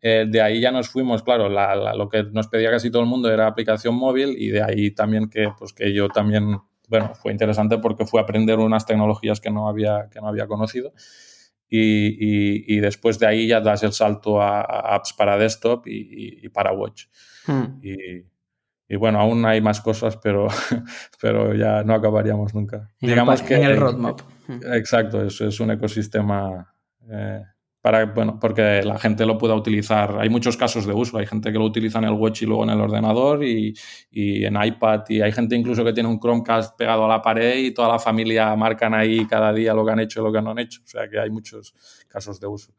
[0.00, 3.30] Eh, de ahí ya nos fuimos, claro, lo que nos pedía casi todo el mundo
[3.30, 7.78] era aplicación móvil y de ahí también que, pues, que yo también, bueno, fue interesante
[7.78, 10.92] porque fue aprender unas tecnologías que no había, que no había conocido.
[11.68, 17.06] Y, después de ahí ya das el salto a, apps para desktop y, para watch.
[17.46, 17.80] Hmm.
[17.82, 20.46] Y, bueno, aún hay más cosas, pero,
[21.20, 22.88] pero ya no acabaríamos nunca.
[23.00, 24.20] Digamos que en el roadmap.
[24.74, 26.72] Exacto, eso es un ecosistema
[27.10, 27.42] eh,
[28.14, 30.18] bueno, porque la gente lo pueda utilizar.
[30.18, 31.18] Hay muchos casos de uso.
[31.18, 33.74] Hay gente que lo utiliza en el watch y luego en el ordenador y,
[34.12, 35.04] en iPad.
[35.08, 37.98] Y hay gente incluso que tiene un Chromecast pegado a la pared y toda la
[37.98, 40.80] familia marcan ahí cada día lo que han hecho y lo que no han hecho.
[40.84, 41.74] O sea que hay muchos
[42.08, 42.72] casos de uso.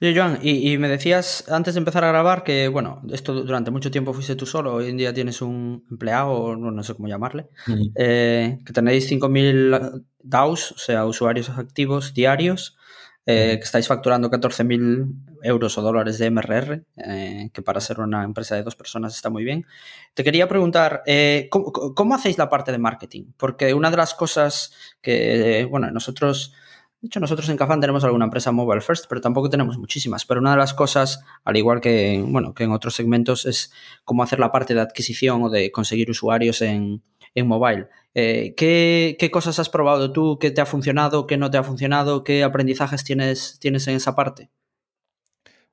[0.00, 3.90] Oye, Joan, y, me decías antes de empezar a grabar que, bueno, esto durante mucho
[3.90, 4.74] tiempo fuiste tú solo.
[4.74, 7.48] Hoy en día tienes un empleado, no, no sé cómo llamarle,
[7.94, 12.76] eh, que tenéis 5.000 DAOs, o sea, usuarios activos diarios.
[13.24, 15.06] Eh, que estáis facturando 14.000
[15.44, 19.30] euros o dólares de MRR, eh, que para ser una empresa de dos personas está
[19.30, 19.64] muy bien.
[20.12, 23.26] Te quería preguntar, eh, ¿cómo, hacéis la parte de marketing?
[23.36, 26.52] Porque una de las cosas que, bueno, nosotros...
[27.00, 30.24] De hecho, nosotros en Cafán tenemos alguna empresa mobile first, pero tampoco tenemos muchísimas.
[30.24, 33.72] Pero una de las cosas, al igual que, bueno, que en otros segmentos, es
[34.04, 37.02] cómo hacer la parte de adquisición o de conseguir usuarios en,
[37.34, 37.88] en mobile.
[38.14, 40.38] Eh, ¿qué, cosas has probado tú?
[40.38, 41.26] ¿Qué te ha funcionado?
[41.26, 42.24] ¿Qué no te ha funcionado?
[42.24, 44.50] ¿Qué aprendizajes tienes, tienes en esa parte?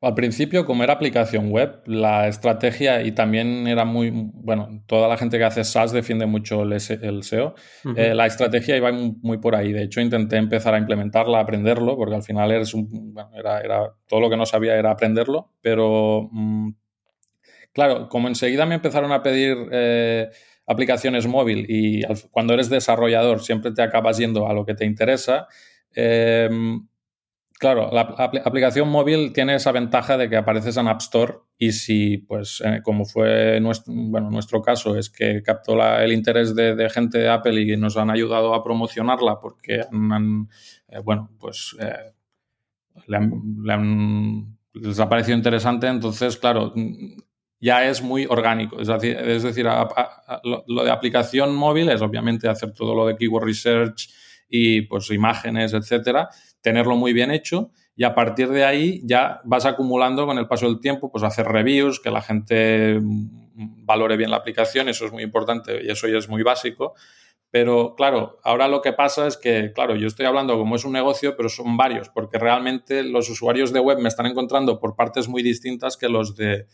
[0.02, 5.18] Al principio, como era aplicación web, la estrategia y también era muy, bueno, toda la
[5.18, 7.56] gente que hace SaaS defiende mucho el, SEO.
[7.98, 9.74] Eh, la estrategia iba muy, por ahí.
[9.74, 13.94] De hecho, intenté empezar a implementarla, a aprenderlo, porque al final eres un, era, era,
[14.08, 15.52] todo lo que no sabía era aprenderlo.
[15.60, 16.70] Pero, mm,
[17.74, 20.30] claro, como enseguida me empezaron a pedir eh,
[20.70, 25.48] aplicaciones móvil y cuando eres desarrollador siempre te acabas yendo a lo que te interesa.
[25.96, 26.88] Em,
[27.60, 28.02] claro, la,
[28.46, 32.82] aplicación móvil tiene esa ventaja de que apareces en App Store y si, pues, eh,
[32.84, 37.98] como fue nuestro, caso, es que captó el interés de, gente de Apple y nos
[37.98, 40.50] han ayudado a promocionarla porque han,
[40.88, 42.14] eh, bueno, pues eh,
[44.74, 46.74] les ha parecido interesante, entonces, claro,
[47.60, 48.80] ya es muy orgánico.
[48.80, 49.66] Es decir, es decir
[50.66, 54.10] lo, de aplicación móvil es obviamente hacer todo lo de keyword research
[54.50, 56.30] y pues imágenes, etcétera,
[56.62, 60.68] tenerlo muy bien hecho y a partir de ahí ya vas acumulando con el paso
[60.68, 65.22] del tiempo, pues hacer reviews, que la gente valore bien la aplicación, eso es muy
[65.22, 66.94] importante y eso ya es muy básico.
[67.52, 70.94] Pero claro, ahora lo que pasa es que, claro, yo estoy hablando como es un
[70.94, 75.28] negocio, pero son varios, porque realmente los usuarios de web me están encontrando por partes
[75.28, 76.68] muy distintas que los de,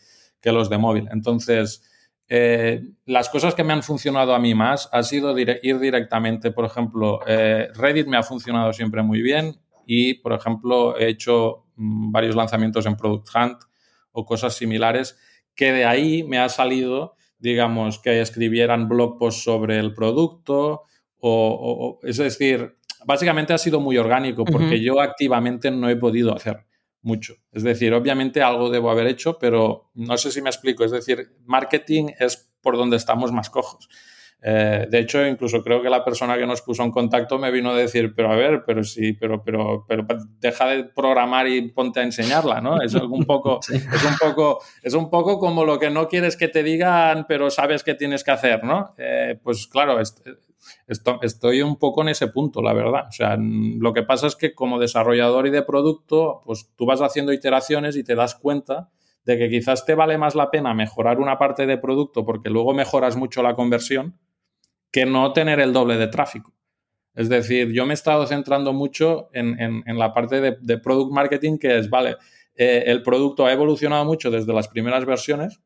[0.46, 1.08] que los de móvil.
[1.10, 1.82] Entonces,
[2.28, 6.64] eh, las cosas que me han funcionado a mí más ha sido ir directamente, por
[6.64, 9.56] ejemplo, eh, Reddit me ha funcionado siempre muy bien
[9.88, 13.58] y, por ejemplo, he hecho mm, varios lanzamientos en Product Hunt
[14.12, 15.18] o cosas similares
[15.56, 20.82] que de ahí me ha salido, digamos, que escribieran blog posts sobre el producto
[21.18, 26.66] o, es decir, básicamente ha sido muy orgánico porque yo activamente no he podido hacer
[27.02, 27.34] mucho.
[27.52, 30.84] Es decir, obviamente algo debo haber hecho, pero no sé si me explico.
[30.84, 33.88] Es decir, marketing es por donde estamos más cojos.
[34.42, 37.70] Eh, de hecho, incluso creo que la persona que nos puso en contacto me vino
[37.70, 40.06] a decir, pero a ver, pero sí, pero, pero, pero
[40.38, 42.80] deja de programar y ponte a enseñarla, ¿no?
[42.80, 46.48] Es un poco, es un poco, es un poco como lo que no quieres que
[46.48, 48.94] te digan, pero sabes que tienes que hacer, ¿no?
[48.98, 49.98] Eh, pues claro,
[50.86, 53.06] estoy un poco en ese punto, la verdad.
[53.08, 57.00] O sea, lo que pasa es que como desarrollador y de producto, pues tú vas
[57.00, 58.90] haciendo iteraciones y te das cuenta
[59.24, 62.72] de que quizás te vale más la pena mejorar una parte de producto porque luego
[62.74, 64.18] mejoras mucho la conversión
[64.92, 66.54] que no tener el doble de tráfico.
[67.14, 71.78] Es decir, yo me he estado centrando mucho en, la parte de, product marketing, que
[71.78, 72.16] es, vale,
[72.54, 75.60] eh, el producto ha evolucionado mucho desde las primeras versiones,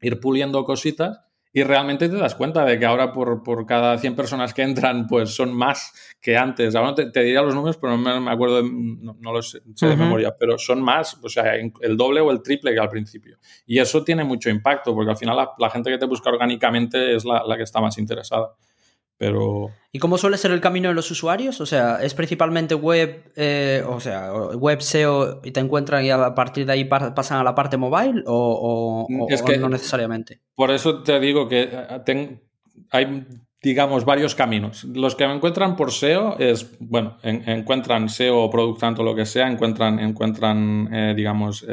[0.00, 4.52] ir puliendo cositas y realmente te das cuenta de que ahora por, cada 100 personas
[4.52, 6.74] que entran, pues son más que antes.
[6.74, 10.36] Ahora te, te diría los números, pero no me, acuerdo, no, los sé, de memoria,
[10.38, 13.38] pero son más, o sea, el doble o el triple que al principio.
[13.66, 17.24] Y eso tiene mucho impacto, porque al final la, gente que te busca orgánicamente es
[17.24, 18.54] la, la que está más interesada.
[19.18, 19.70] Pero...
[19.90, 21.60] ¿Y cómo suele ser el camino de los usuarios?
[21.60, 26.34] O sea, ¿es principalmente web, eh, o sea, web SEO y te encuentran y a
[26.34, 30.40] partir de ahí pasan a la parte mobile o, no necesariamente?
[30.54, 32.40] Por eso te digo que eh,
[32.90, 33.26] hay,
[33.60, 34.84] digamos, varios caminos.
[34.84, 39.26] Los que me encuentran por SEO es, bueno, encuentran SEO o Product tanto lo que
[39.26, 41.66] sea, encuentran, encuentran eh, digamos,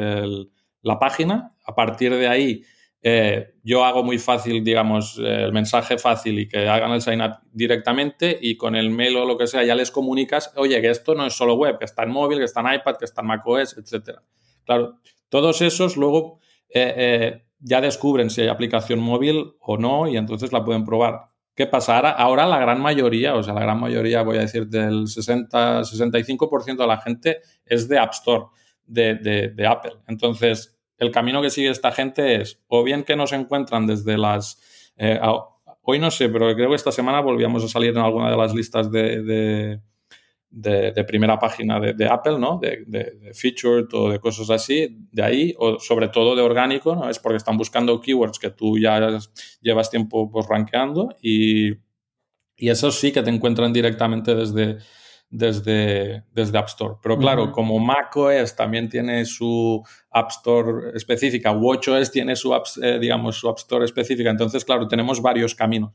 [0.82, 1.52] la página.
[1.64, 2.64] A partir de ahí
[3.08, 7.36] eh, yo hago muy fácil, digamos, el mensaje fácil y que hagan el sign up
[7.52, 11.14] directamente y con el mail o lo que sea ya les comunicas, oye, que esto
[11.14, 13.28] no es solo web, que está en móvil, que está en iPad, que está en
[13.28, 14.18] macOS, etc.
[14.64, 20.16] Claro, todos esos luego eh, eh, ya descubren si hay aplicación móvil o no y
[20.16, 21.28] entonces la pueden probar.
[21.54, 22.00] ¿Qué pasa?
[22.00, 26.86] Ahora, la gran mayoría, o sea, la gran mayoría, voy a decir, del 60-65% de
[26.88, 28.46] la gente es de App Store,
[28.84, 29.92] de Apple.
[30.08, 34.92] Entonces, el camino que sigue esta gente es o bien que nos encuentran desde las...
[34.96, 35.20] Eh,
[35.82, 38.54] hoy no sé, pero creo que esta semana volvíamos a salir en alguna de las
[38.54, 39.80] listas de,
[40.50, 42.58] de, primera página de, Apple, ¿no?
[42.58, 47.08] De, featured o de cosas así, de ahí, o sobre todo de orgánico, ¿no?
[47.08, 49.18] Es porque están buscando keywords que tú ya
[49.60, 51.72] llevas tiempo pues rankeando y,
[52.56, 54.78] y eso sí que te encuentran directamente desde,
[55.36, 56.94] desde, desde App Store.
[57.02, 63.36] Pero claro, como macOS también tiene su App Store específica, WatchOS tiene su, eh, digamos,
[63.36, 65.92] su App Store específica, entonces, claro, tenemos varios caminos.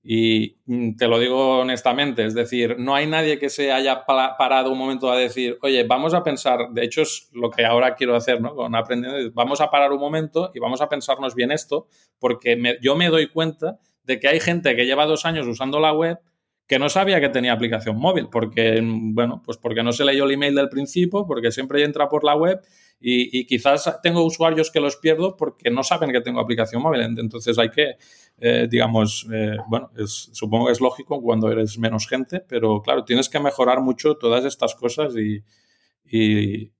[0.00, 4.70] Y mm, te lo digo honestamente, es decir, no hay nadie que se haya parado
[4.70, 8.14] un momento a decir, oye, vamos a pensar, de hecho es lo que ahora quiero
[8.14, 8.54] hacer, ¿no?
[8.54, 11.88] Con aprendiendo, vamos a parar un momento y vamos a pensarnos bien esto,
[12.20, 15.92] porque yo me doy cuenta de que hay gente que lleva dos años usando la
[15.92, 16.20] web
[16.68, 20.32] que no sabía que tenía aplicación móvil, porque, bueno, pues porque no se leyó el
[20.32, 22.60] email del principio, porque siempre entra por la web
[23.00, 27.00] y, quizás tengo usuarios que los pierdo porque no saben que tengo aplicación móvil.
[27.00, 27.96] Entonces hay que,
[28.38, 33.30] eh, digamos, eh, bueno, supongo que es lógico cuando eres menos gente, pero claro, tienes
[33.30, 36.70] que mejorar mucho todas estas cosas y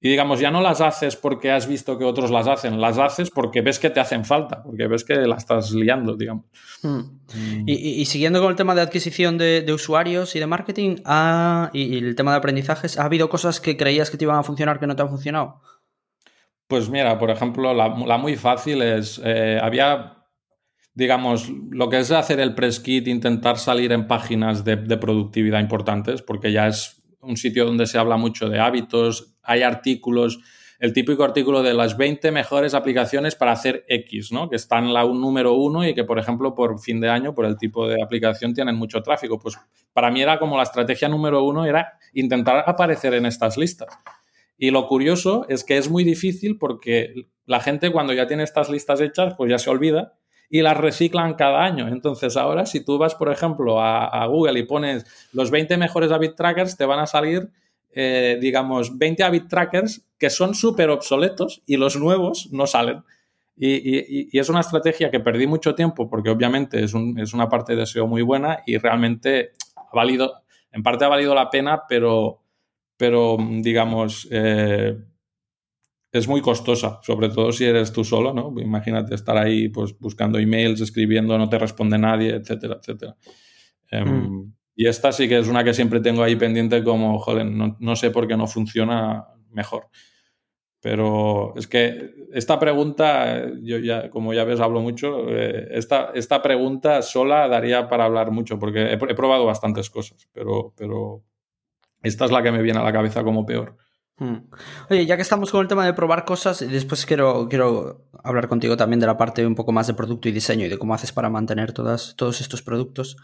[0.00, 3.62] digamos, ya no las haces porque has visto que otros las hacen, las haces porque
[3.62, 6.44] ves que te hacen falta, porque ves que la estás liando, digamos.
[6.82, 6.98] Hmm.
[7.34, 7.64] Mm.
[7.66, 10.96] Y, siguiendo con el tema de adquisición de, usuarios y de marketing
[11.72, 14.78] y, el tema de aprendizajes, ¿ha habido cosas que creías que te iban a funcionar
[14.78, 15.60] que no te han funcionado?
[16.68, 20.26] Pues mira, por ejemplo, la, muy fácil es, eh, había,
[20.94, 26.22] digamos, lo que es hacer el press kit, intentar salir en páginas de productividad importantes,
[26.22, 30.38] porque ya es un sitio donde se habla mucho de hábitos, hay artículos,
[30.78, 34.50] el típico artículo de las 20 mejores aplicaciones para hacer X, ¿no?
[34.50, 37.46] Que está en la número uno y que, por ejemplo, por fin de año, por
[37.46, 39.38] el tipo de aplicación, tienen mucho tráfico.
[39.38, 39.58] Pues
[39.94, 43.88] para mí era como la estrategia número uno, era intentar aparecer en estas listas.
[44.58, 47.14] Y lo curioso es que es muy difícil porque
[47.46, 50.18] la gente cuando ya tiene estas listas hechas, pues ya se olvida
[50.50, 51.88] y las reciclan cada año.
[51.88, 56.12] Entonces ahora, si tú vas, por ejemplo, a, a Google y pones los 20 mejores
[56.12, 57.50] habit trackers, te van a salir
[57.92, 63.02] eh, digamos, 20 habit trackers que son súper obsoletos y los nuevos no salen.
[63.60, 68.06] Y, es una estrategia que perdí mucho tiempo porque obviamente es, una parte de SEO
[68.06, 72.40] muy buena y realmente ha valido, en parte ha valido la pena, pero,
[72.96, 74.96] pero digamos, eh,
[76.12, 78.54] es muy costosa, sobre todo si eres tú solo, ¿no?
[78.60, 83.16] Imagínate estar ahí pues, buscando emails, escribiendo, no te responde nadie, etcétera, etcétera.
[83.90, 84.54] Em, mm.
[84.80, 88.12] Y esta sí que es una que siempre tengo ahí pendiente como, joder, no, sé
[88.12, 89.88] por qué no funciona mejor.
[90.80, 96.40] Pero es que esta pregunta, yo ya, como ya ves, hablo mucho, eh, esta, esta,
[96.42, 101.24] pregunta sola daría para hablar mucho, porque he, probado bastantes cosas, pero, pero
[102.04, 103.76] esta es la que me viene a la cabeza como peor.
[104.18, 104.48] Hmm.
[104.90, 108.76] Oye, ya que estamos con el tema de probar cosas, después quiero, quiero hablar contigo
[108.76, 111.10] también de la parte un poco más de producto y diseño y de cómo haces
[111.10, 113.16] para mantener todas, todos estos productos.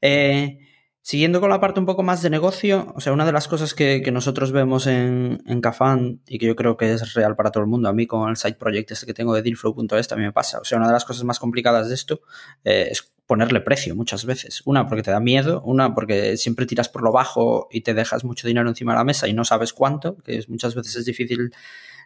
[0.00, 0.60] Eh,
[1.06, 3.74] Siguiendo con la parte un poco más de negocio, o sea, una de las cosas
[3.74, 7.62] que, nosotros vemos en, en Cafán y que yo creo que es real para todo
[7.62, 10.32] el mundo, a mí con el side project este que tengo de dealflow.es también me
[10.32, 10.60] pasa.
[10.60, 12.22] O sea, una de las cosas más complicadas de esto
[12.64, 14.62] eh, es ponerle precio muchas veces.
[14.64, 18.24] Una porque te da miedo, una porque siempre tiras por lo bajo y te dejas
[18.24, 21.52] mucho dinero encima de la mesa y no sabes cuánto, que muchas veces es difícil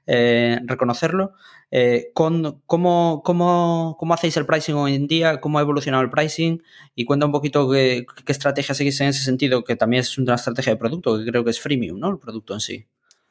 [0.08, 1.34] eh, reconocerlo.
[1.70, 5.38] Eh, con, ¿cómo, cómo, hacéis el pricing hoy en día?
[5.40, 6.62] ¿Cómo ha evolucionado el pricing?
[6.94, 10.34] Y cuenta un poquito qué, qué estrategia seguís en ese sentido, que también es una
[10.34, 12.10] estrategia de producto, que creo que es freemium, ¿no?
[12.10, 12.86] El producto en sí.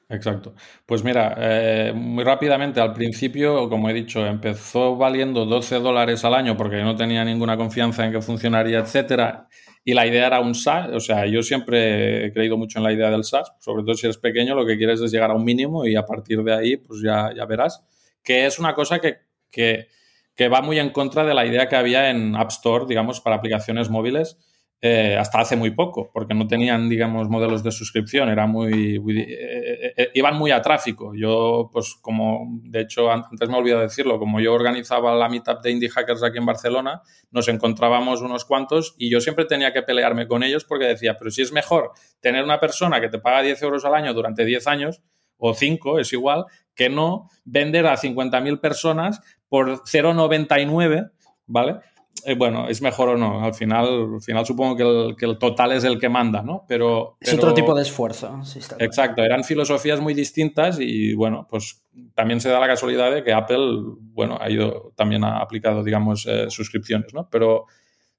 [0.10, 0.54] Exacto.
[0.86, 6.34] Pues mira, eh, muy rápidamente, al principio, como he dicho, empezó valiendo 12 dólares al
[6.34, 9.50] año porque no tenía ninguna confianza en que funcionaría, etcétera.
[9.88, 12.92] Y la idea era un SaaS, o sea, yo siempre he creído mucho en la
[12.92, 15.46] idea del SaaS, sobre todo si eres pequeño, lo que quieres es llegar a un
[15.46, 17.86] mínimo y a partir de ahí, pues ya, ya verás,
[18.22, 19.20] que es una cosa que,
[19.50, 19.88] que,
[20.36, 23.38] que va muy en contra de la idea que había en App Store, digamos, para
[23.38, 24.38] aplicaciones móviles,
[24.80, 29.94] eh, hasta hace muy poco, porque no tenían, digamos, modelos de suscripción, era muy, eh,
[29.98, 31.14] eh, iban muy a tráfico.
[31.16, 35.72] Yo, pues como, de hecho, antes me olvidado decirlo, como yo organizaba la meetup de
[35.72, 37.02] Indie Hackers aquí en Barcelona,
[37.32, 41.32] nos encontrábamos unos cuantos y yo siempre tenía que pelearme con ellos porque decía, pero
[41.32, 44.68] si es mejor tener una persona que te paga 10 euros al año durante 10
[44.68, 45.02] años,
[45.38, 51.12] o 5, es igual, que no vender a 50.000 personas por 0,99,
[51.46, 51.80] ¿vale?
[52.26, 53.44] Eh, bueno, es mejor o no.
[53.44, 54.76] Al final, al final supongo
[55.16, 56.66] que el, total es el que manda, ¿no?
[56.68, 58.40] Pero, es otro tipo de esfuerzo.
[58.80, 61.84] exacto, eran filosofías muy distintas y bueno, pues
[62.16, 66.26] también se da la casualidad de que Apple, bueno, ha ido, también ha aplicado, digamos,
[66.28, 67.30] eh, suscripciones, ¿no?
[67.30, 67.66] Pero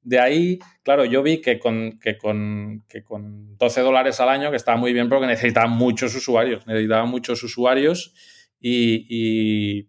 [0.02, 4.50] de ahí, claro, yo vi que con, que con, que con 12 dólares al año,
[4.50, 8.14] que estaba muy bien porque necesitaba muchos usuarios, necesitaba muchos usuarios
[8.60, 9.88] y y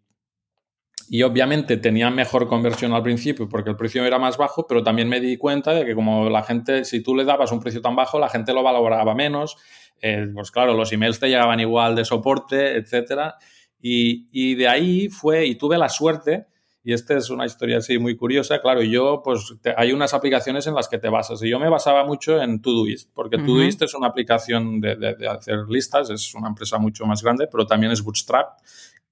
[1.24, 5.20] obviamente tenía mejor conversión al principio porque el precio era más bajo, pero también me
[5.20, 8.20] di cuenta de que como la gente, si tú le dabas un precio tan bajo,
[8.20, 9.58] la gente lo valoraba menos,
[10.02, 13.36] eh, pues claro, los emails te llegaban igual de soporte, etcétera.
[13.82, 16.48] Y, de ahí fue, y tuve la suerte,
[16.84, 20.76] y esta es una historia así muy curiosa, claro, yo pues hay unas aplicaciones en
[20.76, 24.08] las que te basas, y yo me basaba mucho en Todoist, porque Todoist es una
[24.08, 28.60] aplicación de, de hacer listas, es una empresa mucho más grande, pero también es Bootstrap,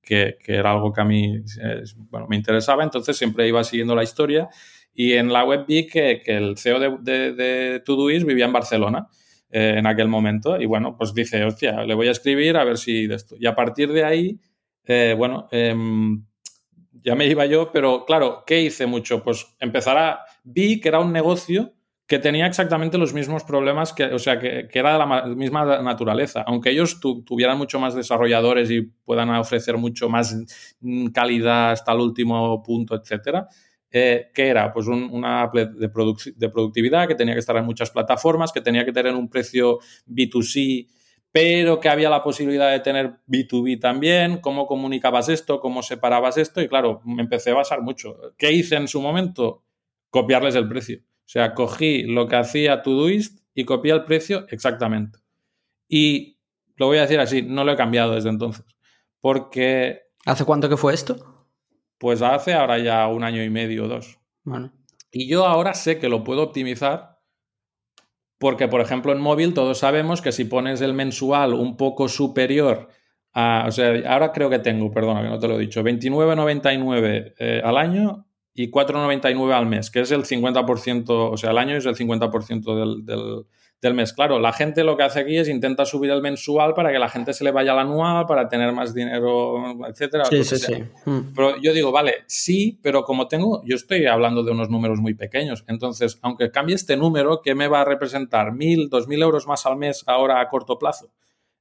[0.08, 1.42] que, era algo que a mí
[2.10, 4.48] bueno, me interesaba, entonces siempre iba siguiendo la historia
[4.94, 9.08] y en la web vi que, el CEO de, de, de Todoist vivía en Barcelona
[9.50, 12.78] eh, en aquel momento y bueno, pues dice, hostia, le voy a escribir a ver
[12.78, 13.36] si de esto.
[13.40, 14.42] Y a partir de ahí,
[14.84, 16.26] eh, bueno, em,
[16.92, 19.24] ya me iba yo, pero claro, ¿qué hice mucho?
[19.24, 21.77] Pues empezar a, vi que era un negocio
[22.08, 26.44] que tenía exactamente los mismos problemas, que, o sea, que, era de la misma naturaleza.
[26.48, 30.36] Aunque ellos tuvieran mucho más desarrolladores y puedan ofrecer mucho más
[30.80, 33.48] mm, calidad hasta el último punto, etcétera,
[33.92, 34.72] eh, ¿qué era?
[34.72, 35.90] Pues una app de, de,
[36.50, 40.88] productividad que tenía que estar en muchas plataformas, que tenía que tener un precio B2C,
[41.32, 44.38] pero que había la posibilidad de tener B2B también.
[44.40, 45.60] ¿Cómo comunicabas esto?
[45.60, 46.62] ¿Cómo separabas esto?
[46.62, 48.18] Y claro, me empecé a basar mucho.
[48.38, 49.64] ¿Qué hice en su momento?
[50.10, 51.07] Copiarles el precio.
[51.28, 55.20] O sea, cogí lo que hacía Todoist y copié el precio exactamente.
[55.90, 56.40] Y
[56.78, 58.66] lo voy a decir así, no lo he cambiado desde entonces.
[59.20, 60.04] Porque...
[60.26, 61.46] ¿Hace cuánto que fue esto?
[61.98, 64.20] Pues hace ahora ya un año y medio o dos.
[65.12, 67.20] Y yo ahora sé que lo puedo optimizar
[68.38, 72.88] porque, por ejemplo, en móvil todos sabemos que si pones el mensual un poco superior
[73.34, 73.66] a...
[73.68, 77.62] O sea, ahora creo que tengo, perdona que no te lo he dicho, 29,99 eh,
[77.66, 78.27] al año
[78.58, 82.76] y 4,99 al mes, que es el 50%, o sea, el año es el 50%
[82.76, 83.46] del, del,
[83.80, 84.14] del, mes.
[84.14, 87.08] Claro, la gente lo que hace aquí es intenta subir el mensual para que la
[87.08, 90.26] gente se le vaya al anual, para tener más dinero, etcétera.
[90.26, 90.74] Sí, sí, sí.
[91.06, 91.34] Mm.
[91.36, 95.14] Pero yo digo, vale, sí, pero como tengo, yo estoy hablando de unos números muy
[95.14, 98.54] pequeños, entonces, aunque cambie este número, ¿qué me va a representar?
[98.54, 101.12] ¿Mil, dos mil euros más al mes ahora a corto plazo?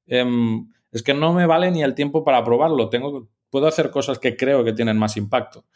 [0.07, 2.89] Em, es que no me vale ni el tiempo para probarlo.
[2.89, 5.67] Tengo, puedo hacer cosas que creo que tienen más impacto.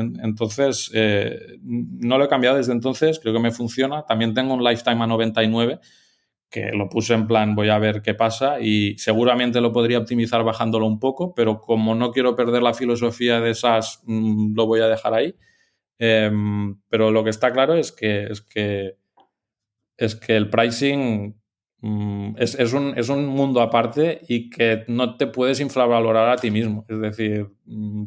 [0.00, 4.04] Entonces, eh, no lo he cambiado desde entonces, creo que me funciona.
[4.04, 5.80] También tengo un lifetime a 99
[6.50, 10.42] que lo puse en plan voy a ver qué pasa y seguramente lo podría optimizar
[10.42, 14.80] bajándolo un poco, pero como no quiero perder la filosofía de SaaS, mm, lo voy
[14.80, 15.34] a dejar ahí.
[15.98, 18.96] Em, pero lo que está claro es que, es que,
[19.96, 21.36] es que el pricing
[21.82, 26.36] mm, es, es, un, es, un, mundo aparte y que no te puedes infravalorar a
[26.36, 26.84] ti mismo.
[26.88, 28.04] Es decir, mm,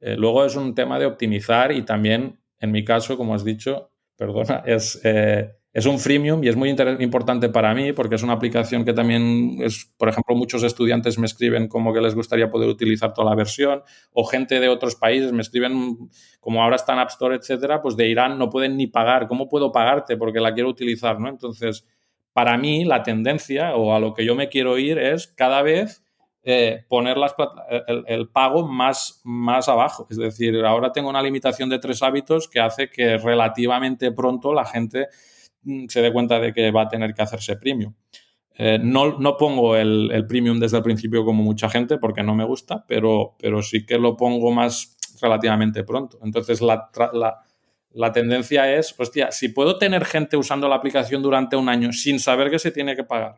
[0.00, 3.90] eh, luego es un tema de optimizar y también, en mi caso, como has dicho,
[4.16, 8.32] perdona, es, eh, es un freemium y es muy importante para mí porque es una
[8.32, 12.68] aplicación que también es, por ejemplo, muchos estudiantes me escriben como que les gustaría poder
[12.68, 13.82] utilizar toda la versión
[14.12, 16.08] o gente de otros países me escriben
[16.40, 19.28] como ahora está en App Store, etcétera, pues de Irán no pueden ni pagar.
[19.28, 20.16] ¿Cómo puedo pagarte?
[20.16, 21.28] Porque la quiero utilizar, ¿no?
[21.28, 21.86] Entonces,
[22.32, 26.02] para mí la tendencia o a lo que yo me quiero ir es cada vez
[26.50, 27.18] eh, poner
[28.06, 30.06] el, pago más, más abajo.
[30.08, 34.64] Es decir, ahora tengo una limitación de tres hábitos que hace que relativamente pronto la
[34.64, 35.08] gente
[35.64, 37.92] mm, se dé cuenta de que va a tener que hacerse premium.
[38.54, 42.44] Eh, no, no, pongo el, premium desde el principio como mucha gente porque no me
[42.44, 46.18] gusta, pero, pero sí que lo pongo más relativamente pronto.
[46.22, 47.42] Entonces, la, la,
[47.92, 52.18] la tendencia es, hostia, si puedo tener gente usando la aplicación durante un año sin
[52.18, 53.34] saber que se tiene que pagar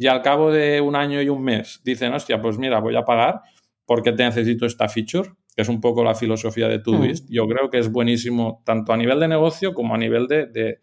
[0.00, 3.04] y al cabo de un año y un mes dicen, hostia, pues mira, voy a
[3.04, 3.42] pagar
[3.84, 7.32] porque te necesito esta feature, que es un poco la filosofía de Todoist, mm.
[7.34, 10.80] yo creo que es buenísimo tanto a nivel de negocio como a nivel de,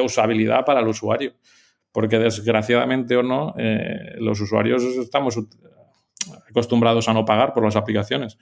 [0.00, 1.34] usabilidad para el usuario.
[1.90, 5.36] Porque desgraciadamente o no, eh, los usuarios estamos
[6.48, 8.38] acostumbrados a no pagar por las aplicaciones.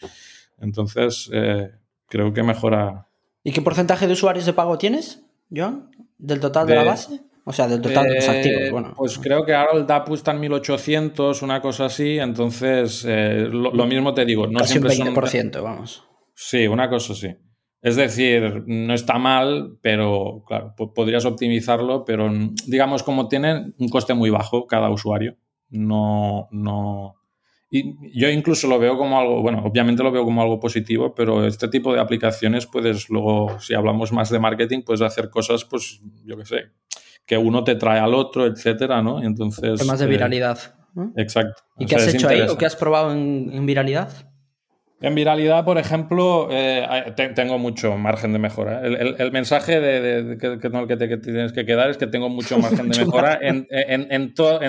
[0.58, 1.70] Entonces, eh,
[2.08, 3.08] creo que mejora.
[3.42, 5.90] ¿Y qué porcentaje de usuarios de pago tienes, Joan?
[6.18, 7.22] ¿Del total de la base?
[7.45, 8.61] O sea, del total de los activos.
[8.61, 8.95] Eh, bueno.
[8.97, 12.18] Pues creo que ahora el DAPU está en 1800, una cosa así.
[12.18, 14.47] Entonces, eh, lo, mismo te digo.
[14.47, 16.05] No Casi un 20%, vamos.
[16.34, 17.34] Sí, una cosa así.
[17.82, 22.30] Es decir, no está mal, pero claro, podrías optimizarlo, pero
[22.66, 25.36] digamos, como tiene un coste muy bajo cada usuario,
[25.70, 27.14] no, no.
[27.70, 31.47] Y yo incluso lo veo como algo, bueno, obviamente lo veo como algo positivo, pero
[31.47, 36.03] este tipo de aplicaciones puedes luego, si hablamos más de marketing, puedes hacer cosas, pues,
[36.24, 36.57] yo qué sé,
[37.30, 39.22] que uno te trae al otro, etcétera, ¿no?
[39.22, 39.78] Entonces.
[39.78, 40.58] Temas de eh, viralidad.
[41.16, 41.62] Exacto.
[41.78, 44.10] ¿Y qué has hecho ahí o qué has probado en, viralidad?
[45.00, 48.82] En viralidad, por ejemplo, eh, tengo mucho margen de mejora.
[48.84, 52.98] El, mensaje de, que, que, te, tienes que quedar es que tengo mucho margen de
[53.04, 54.60] mejora en, en, todos,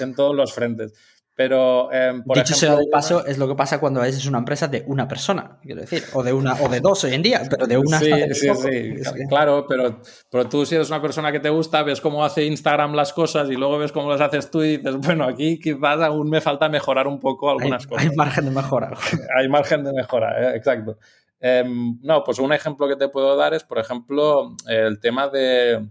[0.00, 0.94] en todos los frentes.
[1.42, 4.68] Pero, em, por Dicho sea de paso, es lo que pasa cuando es una empresa
[4.68, 7.66] de una persona, quiero decir, o de una o de dos hoy en día, pero
[7.66, 7.98] de una.
[7.98, 12.00] Sí, sí, sí, claro, pero, pero tú si eres una persona que te gusta, ves
[12.00, 15.24] cómo hace Instagram las cosas y luego ves cómo las haces tú y dices, bueno,
[15.24, 18.08] aquí quizás aún me falta mejorar un poco algunas cosas.
[18.08, 18.92] Hay margen de mejora.
[19.36, 20.98] hay margen de mejora, eh, exacto.
[21.40, 25.88] Em, no, pues un ejemplo que te puedo dar es, por ejemplo, el tema de,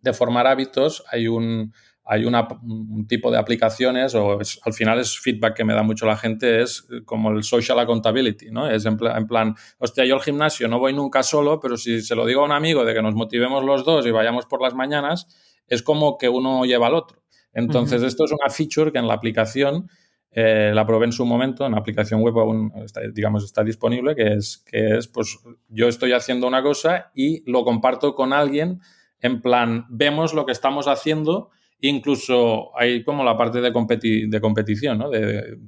[0.00, 1.04] de formar hábitos.
[1.12, 1.74] Hay un
[2.10, 6.16] hay un tipo de aplicaciones, o al final es feedback que me da mucho la
[6.16, 8.66] gente, es como el social accountability, ¿no?
[8.66, 12.24] Es en, plan, hostia, yo al gimnasio no voy nunca solo, pero si se lo
[12.24, 15.26] digo a un amigo de que nos motivemos los dos y vayamos por las mañanas,
[15.66, 17.22] es como que uno lleva al otro.
[17.52, 19.90] Entonces, esto es una feature que en la aplicación,
[20.30, 24.14] eh, la probé en su momento, en la aplicación web aún, está, digamos, está disponible,
[24.14, 25.38] que es, que es, pues,
[25.68, 28.80] yo estoy haciendo una cosa y lo comparto con alguien,
[29.20, 31.50] en plan, vemos lo que estamos haciendo
[31.80, 35.10] Incluso hay como la parte de, de competición, ¿no?
[35.10, 35.58] De,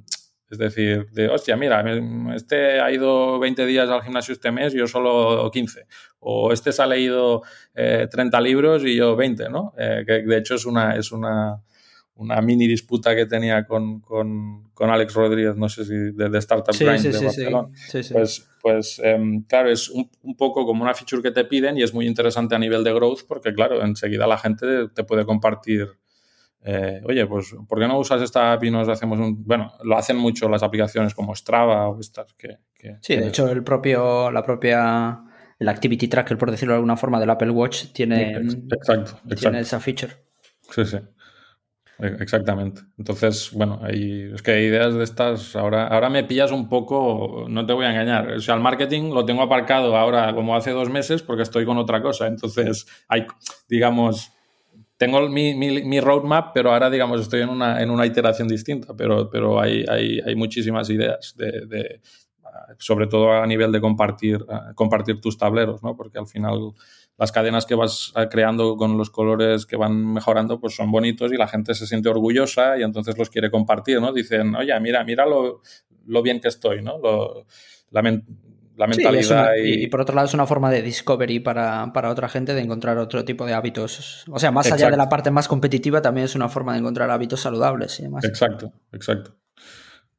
[0.51, 1.81] es decir, de, hostia, mira,
[2.35, 5.87] este ha ido 20 días al gimnasio este mes, yo solo 15.
[6.19, 7.41] O este se ha leído
[7.73, 9.73] 30 eh, libros y yo 20, ¿no?
[9.77, 11.63] Eh, que de hecho es una, es una,
[12.15, 16.75] una mini disputa que tenía con, con, con, Alex Rodríguez, no sé si de, Startup
[16.75, 17.69] sí, Grind de Barcelona.
[18.11, 21.83] Pues, pues em, claro, es un, un, poco como una feature que te piden y
[21.83, 26.00] es muy interesante a nivel de growth porque, claro, enseguida la gente te puede compartir
[26.63, 29.43] eh, oye, pues, ¿por qué no usas esta app y nos hacemos un...
[29.43, 32.57] Bueno, lo hacen mucho las aplicaciones como Strava o estas que...
[33.01, 35.23] sí, de hecho, el propio, la propia...
[35.59, 38.31] El Activity Tracker, por decirlo de alguna forma, del Apple Watch tiene,
[38.71, 40.11] exacto, tiene esa feature.
[40.71, 40.97] Sí, sí.
[41.99, 42.81] E, exactamente.
[42.97, 45.55] Entonces, bueno, hay, es que hay ideas de estas.
[45.55, 48.31] Ahora, ahora me pillas un poco, no te voy a engañar.
[48.31, 51.77] O sea, el marketing lo tengo aparcado ahora como hace dos meses porque estoy con
[51.77, 52.25] otra cosa.
[52.25, 53.27] Entonces, hay,
[53.69, 54.33] digamos,
[55.01, 59.31] tengo mi, mi, roadmap, pero ahora, digamos, estoy en una, en una iteración distinta, pero,
[59.31, 61.99] pero hay, hay, hay muchísimas ideas, de,
[62.77, 64.45] sobre todo a nivel de compartir,
[64.75, 65.95] compartir tus tableros, ¿no?
[65.95, 66.73] Porque al final
[67.17, 71.35] las cadenas que vas creando con los colores que van mejorando, pues son bonitos y
[71.35, 74.13] la gente se siente orgullosa y entonces los quiere compartir, ¿no?
[74.13, 75.63] Dicen, oye, mira, mira lo,
[76.05, 76.99] lo bien que estoy, ¿no?
[76.99, 77.47] Lo,
[78.87, 79.51] mentalidad.
[79.63, 79.87] y...
[79.87, 83.45] por otro lado es una forma de discovery para, otra gente de encontrar otro tipo
[83.45, 84.25] de hábitos.
[84.29, 87.09] O sea, más allá de la parte más competitiva, también es una forma de encontrar
[87.09, 88.23] hábitos saludables y demás.
[88.23, 89.35] Exacto, exacto.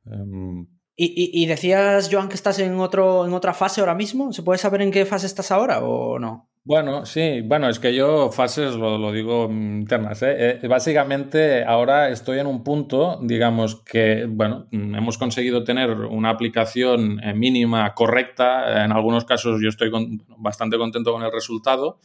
[0.07, 4.33] Em, ¿Y, decías, Joan, que estás en, otro, en otra fase ahora mismo?
[4.33, 6.52] ¿Se puede saber en qué fase estás ahora o no?
[6.65, 10.23] Bueno, sí, bueno, es que yo fases lo, digo internas.
[10.23, 10.61] ¿eh?
[10.63, 10.69] ¿eh?
[10.69, 17.35] básicamente ahora estoy en un punto, digamos que, bueno, hemos conseguido tener una aplicación eh,
[17.35, 18.85] mínima correcta.
[18.85, 19.91] En algunos casos yo estoy
[20.39, 21.99] bastante contento con el resultado,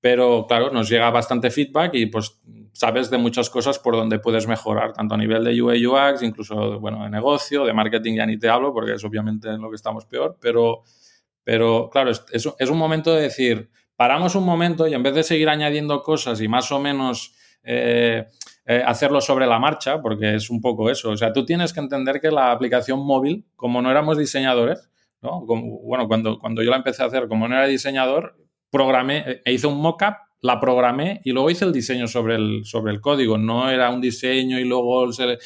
[0.00, 2.40] pero claro, nos llega bastante feedback y pues
[2.72, 6.78] sabes de muchas cosas por donde puedes mejorar, tanto a nivel de UI UX, incluso,
[6.78, 9.76] bueno, de negocio, de marketing ya ni te hablo porque es obviamente en lo que
[9.76, 10.84] estamos peor, pero,
[11.42, 15.24] pero claro, es, es un momento de decir paramos un momento y en vez de
[15.24, 17.34] seguir añadiendo cosas y más o menos
[17.64, 18.26] eh,
[18.64, 21.10] eh, hacerlo sobre la marcha, porque es un poco eso.
[21.10, 24.88] O sea, tú tienes que entender que la aplicación móvil, como no éramos diseñadores,
[25.20, 25.44] ¿no?
[25.44, 28.36] bueno, cuando, cuando yo la empecé a hacer, como no era diseñador,
[28.70, 32.92] programé, e hice un mock-up la programé y luego hice el diseño sobre el, sobre
[32.92, 33.38] el código.
[33.38, 35.12] No era un diseño y luego...
[35.12, 35.38] Se...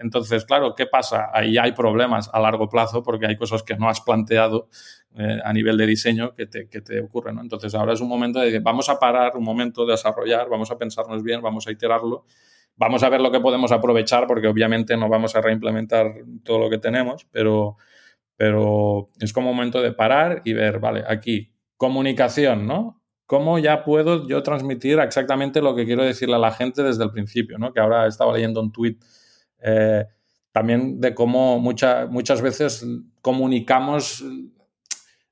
[0.00, 1.28] Entonces, claro, ¿qué pasa?
[1.32, 4.68] Ahí hay problemas a largo plazo porque hay cosas que no has planteado
[5.16, 7.38] eh, a nivel de diseño que te, que te ocurren.
[7.38, 10.78] Entonces, ahora es un momento de vamos a parar, un momento de desarrollar, vamos a
[10.78, 12.24] pensarnos bien, vamos a iterarlo,
[12.76, 16.70] vamos a ver lo que podemos aprovechar porque obviamente no vamos a reimplementar todo lo
[16.70, 17.76] que tenemos, pero,
[18.36, 23.02] pero es como un momento de parar y ver, vale, aquí comunicación, ¿no?
[23.26, 27.10] ¿Cómo ya puedo yo transmitir exactamente lo que quiero decirle a la gente desde el
[27.10, 27.58] principio?
[27.58, 27.72] ¿no?
[27.72, 28.96] Que ahora estaba leyendo un tweet
[29.58, 30.04] eh,
[30.52, 32.86] también de cómo muchas veces
[33.22, 34.22] comunicamos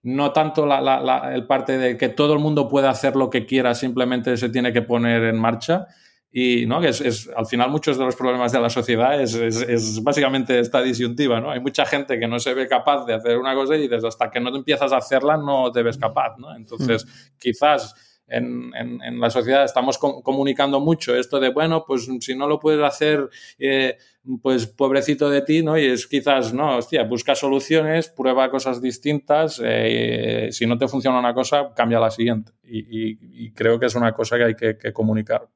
[0.03, 4.37] no tanto el parte de que todo el mundo puede hacer lo que quiera, simplemente
[4.37, 5.87] se tiene que poner en marcha.
[6.33, 6.81] Y ¿no?
[6.81, 10.81] que es, al final muchos de los problemas de la sociedad es, es, básicamente esta
[10.81, 11.41] disyuntiva.
[11.41, 11.51] ¿no?
[11.51, 14.31] Hay mucha gente que no se ve capaz de hacer una cosa y dices, hasta
[14.31, 16.37] que no empiezas a hacerla no te ves capaz.
[16.39, 16.55] ¿no?
[16.55, 17.39] Entonces, mm.
[17.39, 22.61] quizás en, en, la sociedad estamos comunicando mucho esto de, bueno, pues si no lo
[22.61, 23.29] puedes hacer,
[23.59, 23.99] eh,
[24.41, 25.77] pues pobrecito de ti, ¿no?
[25.77, 31.19] Y es quizás, no, hostia, busca soluciones, prueba cosas distintas, eh, si no te funciona
[31.19, 32.53] una cosa, cambia la siguiente.
[32.63, 35.49] Y, creo que es una cosa que hay que, comunicar.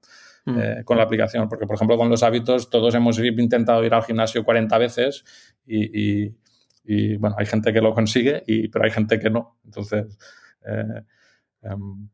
[0.47, 0.59] Mm.
[0.59, 4.03] Eh, con la aplicación, porque por ejemplo con los hábitos todos hemos intentado ir al
[4.03, 5.25] gimnasio 40 veces
[5.66, 6.35] y,
[6.85, 9.57] y, bueno, hay gente que lo consigue, y, pero hay gente que no.
[9.64, 10.18] Entonces,
[11.62, 12.09] em,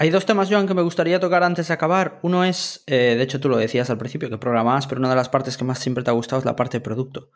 [0.00, 2.20] hay dos temas, Joan, que me gustaría tocar antes de acabar.
[2.22, 5.16] Uno es, eh, de hecho tú lo decías al principio, que programas, pero una de
[5.16, 7.30] las partes que más siempre te ha gustado es la parte de producto.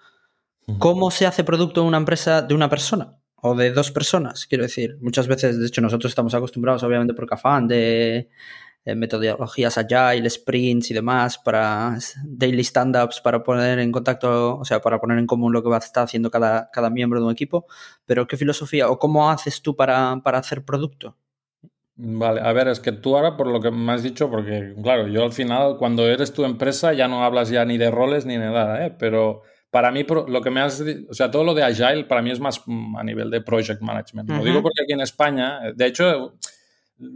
[0.78, 3.16] ¿Cómo se hace producto en una empresa de una persona?
[3.34, 4.96] O de dos personas, quiero decir.
[5.00, 8.28] Muchas veces, de hecho, nosotros estamos acostumbrados, obviamente, por Cafán, de,
[8.84, 15.00] metodologías agile, sprints y demás, para daily stand-ups, para poner en contacto, o sea, para
[15.00, 17.66] poner en común lo que va a estar haciendo cada, cada miembro de un equipo.
[18.07, 21.16] Pero, ¿qué filosofía o cómo haces tú para, para hacer producto?
[21.95, 25.09] Vale, a ver, es que tú ahora, por lo que me has dicho, porque claro,
[25.09, 28.34] yo al final, cuando eres tu empresa, ya no hablas ya ni de roles ni
[28.38, 28.95] de nada, ¿eh?
[28.99, 32.30] Pero para mí, lo que me has o sea, todo lo de Agile para mí
[32.30, 34.30] es más mm, a nivel de project management.
[34.30, 36.34] Lo digo porque aquí en España, de hecho,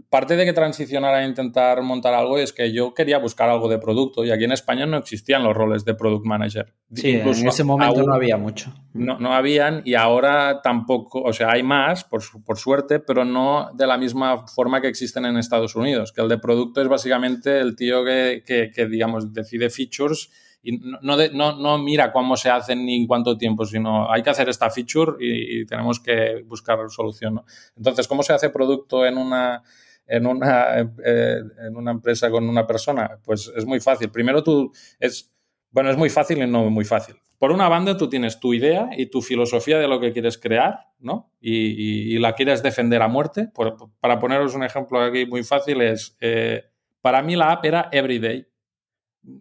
[0.08, 3.78] parte de que transicionara a intentar montar algo es que yo quería buscar algo de
[3.78, 6.74] producto y aquí en España no existían los roles de product manager.
[6.92, 8.72] Sí, Incluso en ese momento no había mucho.
[8.92, 13.70] No, no habían y ahora tampoco, o sea, hay más, por, por, suerte, pero no
[13.74, 17.60] de la misma forma que existen en Estados Unidos, que el de producto es básicamente
[17.60, 20.30] el tío que, que, digamos, decide features
[20.66, 24.30] y no, no, no, mira cómo se hacen ni en cuánto tiempo, sino hay que
[24.30, 27.40] hacer esta feature y, tenemos que buscar solución.
[27.76, 29.62] Entonces, ¿cómo se hace producto en una,
[30.08, 33.16] en una, eh, en una empresa con una persona?
[33.22, 34.10] Pues es muy fácil.
[34.10, 35.32] Primero tú, es,
[35.70, 37.14] bueno, es muy fácil y no muy fácil.
[37.38, 40.80] Por una banda, tú tienes tu idea y tu filosofía de lo que quieres crear,
[40.98, 41.30] ¿no?
[41.40, 43.50] Y, la quieres defender a muerte.
[44.00, 46.64] para poneros un ejemplo aquí muy fácil, es, eh,
[47.00, 48.48] para mí la app era Everyday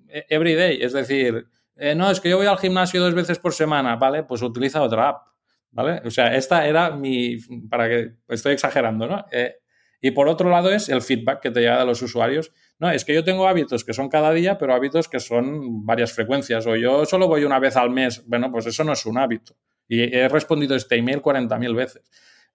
[0.08, 3.54] e, everyday, es decir, eh, no, es que yo voy al gimnasio dos veces por
[3.54, 4.24] semana, ¿vale?
[4.24, 5.28] Pues utiliza otra app,
[5.72, 6.02] ¿vale?
[6.06, 7.38] O sea, esta era mi,
[7.70, 9.26] para que, estoy exagerando, ¿no?
[9.32, 9.56] Eh,
[10.02, 12.52] y por otro lado es el feedback que te llega de los usuarios.
[12.78, 16.14] No, es que yo tengo hábitos que son cada día, pero hábitos que son varias
[16.14, 16.68] frecuencias.
[16.68, 18.24] O yo solo voy una vez al mes.
[18.28, 19.56] Bueno, pues eso no es un hábito.
[19.88, 22.04] Y he respondido este email 40.000 veces.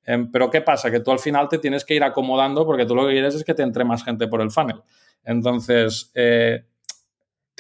[0.05, 0.91] Em, pero ¿qué pasa?
[0.91, 3.45] Que tú al final te tienes que ir acomodando porque tú lo que quieres es
[3.45, 4.83] que te entre más gente por el funnel.
[5.25, 6.65] Entonces, eh,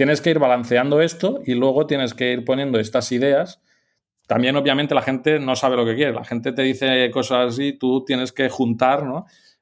[0.00, 3.60] tienes que ir balanceando esto y luego tienes que ir poniendo estas ideas.
[4.26, 6.14] También, obviamente, la gente no sabe lo que quiere.
[6.14, 9.04] La gente te dice cosas así, tú tienes que juntar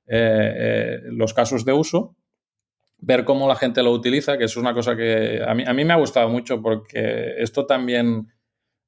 [0.06, 2.14] eh, eh, los casos de uso,
[2.98, 5.84] ver cómo la gente lo utiliza, que es una cosa que a mí, a mí
[5.84, 8.28] me ha gustado mucho porque esto también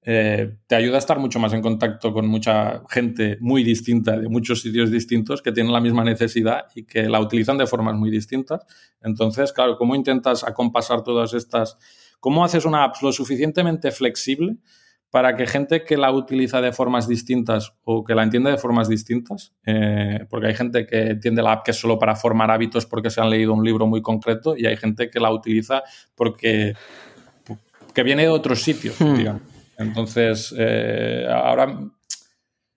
[0.02, 4.28] eh, te ayuda a estar mucho más en contacto con mucha gente muy distinta, de
[4.28, 8.10] muchos sitios distintos, que tienen la misma necesidad y que la utilizan de formas muy
[8.10, 8.64] distintas.
[9.02, 11.76] Entonces, claro, ¿cómo intentas acompasar todas estas?
[12.18, 14.56] ¿Cómo haces una app lo suficientemente flexible
[15.10, 18.88] para que gente que la utiliza de formas distintas o que la entiende de formas
[18.88, 22.86] distintas, eh, porque hay gente que entiende la app que es solo para formar hábitos
[22.86, 25.82] porque se han leído un libro muy concreto y hay gente que la utiliza
[26.14, 26.74] porque
[27.92, 29.16] que viene de otros sitios, hmm.
[29.16, 29.42] digamos.
[29.80, 31.90] Entonces, eh, ahora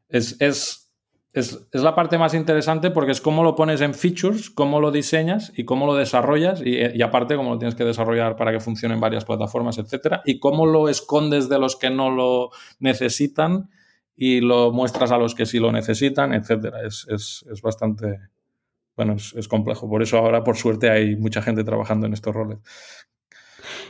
[0.08, 0.90] es,
[1.74, 5.66] la parte más interesante porque es cómo lo pones en features, cómo lo diseñas y
[5.66, 9.26] cómo lo desarrollas y, aparte cómo lo tienes que desarrollar para que funcione en varias
[9.26, 13.70] plataformas, etcétera, y cómo lo escondes de los que no lo necesitan
[14.16, 16.78] y lo muestras a los que sí lo necesitan, etcétera.
[16.86, 18.20] Es, bastante,
[18.96, 19.90] bueno, es, complejo.
[19.90, 22.60] Por eso ahora, por suerte, hay mucha gente trabajando en estos roles.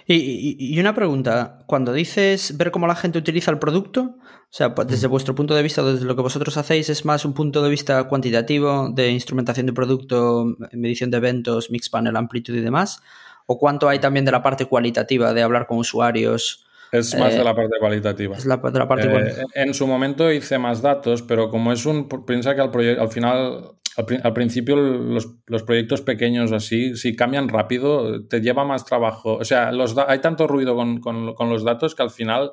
[0.06, 4.88] Y, una pregunta, cuando dices ver cómo la gente utiliza el producto, o sea, pues,
[4.88, 7.70] desde vuestro punto de vista, desde lo que vosotros hacéis, ¿es más un punto de
[7.70, 13.01] vista cuantitativo de instrumentación de producto, medición de eventos, mix panel, amplitud y demás?
[13.45, 16.66] ¿O cuánto hay también de la parte cualitativa de hablar con usuarios?
[16.91, 18.38] Es más de eh, la parte cualitativa.
[18.38, 21.86] Es la, de la parte eh, En su momento hice más datos, pero como es
[21.88, 22.08] un.
[22.08, 28.41] Piensa que al, al final, al, principio, los, proyectos pequeños así, si cambian rápido, te
[28.41, 29.36] lleva más trabajo.
[29.36, 32.52] O sea, los hay tanto ruido con, con, los datos que al final.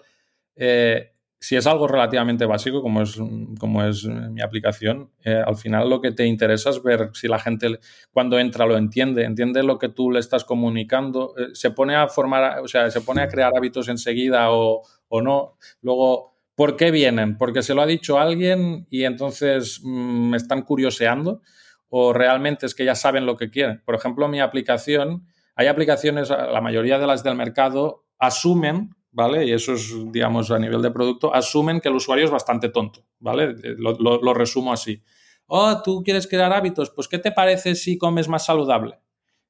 [0.57, 1.13] Eh,
[1.43, 3.19] si es algo relativamente básico, como es,
[3.59, 7.39] como es mi aplicación, eh, al final lo que te interesa es ver si la
[7.39, 7.81] gente
[8.13, 12.09] cuando entra lo entiende, entiende lo que tú le estás comunicando, eh, se pone a
[12.09, 15.57] formar, o sea, se pone a crear hábitos enseguida o, o no.
[15.81, 17.39] Luego, ¿por qué vienen?
[17.39, 21.41] Porque se lo ha dicho alguien y entonces mm, me están curioseando
[21.89, 23.81] o realmente es que ya saben lo que quieren.
[23.87, 29.47] Por ejemplo, mi aplicación, hay aplicaciones, la mayoría de las del mercado asumen ¿vale?
[29.47, 33.07] Y eso es, digamos, a nivel de producto, asumen que el usuario es bastante tonto,
[33.21, 33.55] ¿vale?
[33.79, 35.03] Lo, resumo así.
[35.47, 39.01] Oh, tú quieres crear hábitos, pues ¿qué te parece si comes más saludable?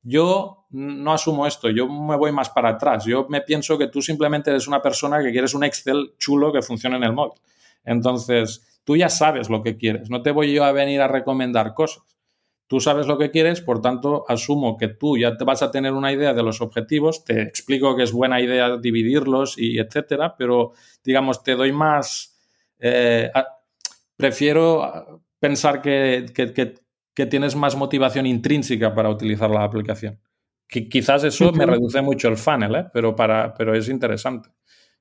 [0.03, 3.05] Yo no asumo esto, yo me voy más para atrás.
[3.05, 6.63] Yo me pienso que tú simplemente eres una persona que quieres un Excel chulo que
[6.63, 7.39] funcione en el móvil.
[7.85, 11.75] Entonces, tú ya sabes lo que quieres, no te voy yo a venir a recomendar
[11.75, 12.03] cosas.
[12.71, 15.93] Tú sabes lo que quieres, por tanto, asumo que tú ya te vas a tener
[15.93, 20.71] una idea de los objetivos, te explico que es buena idea dividirlos y etcétera, pero
[21.03, 22.39] digamos, te doy más.
[22.79, 23.29] Eh,
[24.17, 26.27] prefiero pensar que,
[27.27, 30.21] tienes más motivación intrínseca para utilizar la aplicación.
[30.69, 32.87] Que quizás eso me reduce mucho el funnel, ¿eh?
[32.93, 34.51] pero, para, pero es interesante.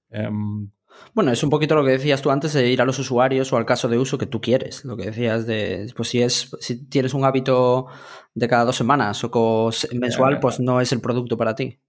[0.09, 0.69] Em,
[1.13, 3.57] bueno, es un poquito lo que decías tú antes de ir a los usuarios o
[3.57, 4.83] al caso de uso que tú quieres.
[4.85, 7.87] Lo que decías de, pues si es, si tienes un hábito
[8.33, 11.79] de cada dos semanas o mensual, pues no es el producto para ti.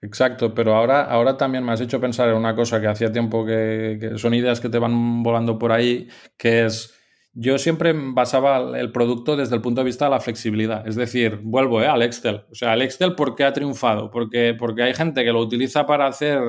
[0.00, 3.44] Exacto, pero ahora, ahora también me has hecho pensar en una cosa que hacía tiempo
[3.44, 6.97] que son ideas que te van volando por ahí, que es
[7.32, 10.86] yo siempre basaba el producto desde el punto de vista de la flexibilidad.
[10.86, 12.44] Es decir, vuelvo eh, al Excel.
[12.50, 14.10] O sea, el Excel, ¿por qué ha triunfado?
[14.10, 16.40] Porque, porque hay gente que lo utiliza para hacer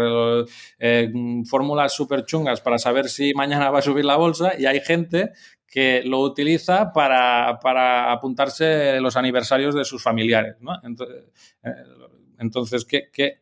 [0.80, 1.12] eh,
[1.46, 5.32] fórmulas súper chungas para saber si mañana va a subir la bolsa y hay gente
[5.68, 10.56] que lo utiliza para, para apuntarse los aniversarios de sus familiares.
[10.60, 10.74] ¿no?
[10.84, 11.26] Entonces,
[11.64, 11.70] eh,
[12.40, 13.40] entonces ¿qué, qué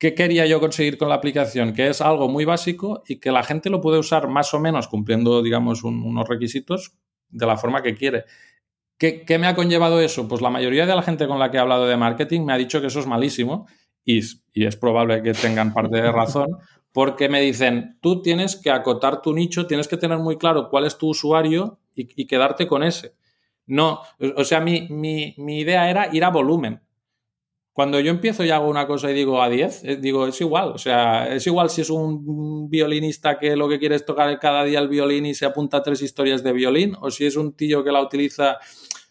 [0.00, 1.74] ¿Qué quería yo conseguir con la aplicación?
[1.74, 4.88] Que es algo muy básico y que la gente lo puede usar más o menos
[4.88, 6.94] cumpliendo, digamos, unos requisitos
[7.28, 8.24] de la forma que quiere.
[8.96, 10.26] ¿Qué, me ha conllevado eso?
[10.26, 12.56] Pues la mayoría de la gente con la que he hablado de marketing me ha
[12.56, 13.66] dicho que eso es malísimo
[14.02, 16.48] y, es probable que tengan parte de razón
[16.92, 20.86] porque me dicen, tú tienes que acotar tu nicho, tienes que tener muy claro cuál
[20.86, 23.14] es tu usuario y, quedarte con ese.
[23.66, 24.00] No,
[24.36, 26.80] o sea, mi, idea era ir a volumen.
[27.80, 30.68] Cuando yo empiezo y hago una cosa y digo a 10, eh, digo, es igual.
[30.68, 34.64] O sea, es igual si es un violinista que lo que quiere es tocar cada
[34.64, 37.54] día el violín y se apunta a tres historias de violín, o si es un
[37.54, 38.58] tío que la utiliza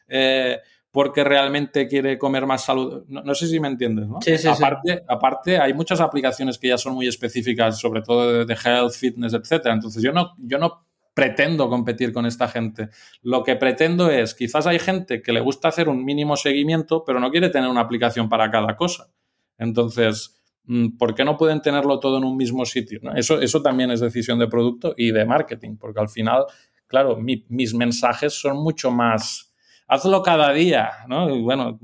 [0.07, 0.59] eh,
[0.91, 3.05] porque realmente quiere comer más salud.
[3.07, 4.21] No, sé si me entiendes, ¿no?
[4.21, 8.45] Sí, sí, aparte, aparte, hay muchas aplicaciones que ya son muy específicas, sobre todo de,
[8.45, 9.73] de health, fitness, etcétera.
[9.73, 12.89] Entonces, yo no, yo no pretendo competir con esta gente.
[13.21, 17.19] Lo que pretendo es, quizás hay gente que le gusta hacer un mínimo seguimiento, pero
[17.19, 19.09] no quiere tener una aplicación para cada cosa.
[19.57, 23.01] Entonces, mm, ¿por qué no pueden tenerlo todo en un mismo sitio?
[23.15, 26.45] Eso, eso también es decisión de producto y de marketing, porque al final,
[26.87, 29.49] claro, mis mensajes son mucho más
[29.89, 31.35] hazlo cada día, ¿no?
[31.41, 31.79] bueno,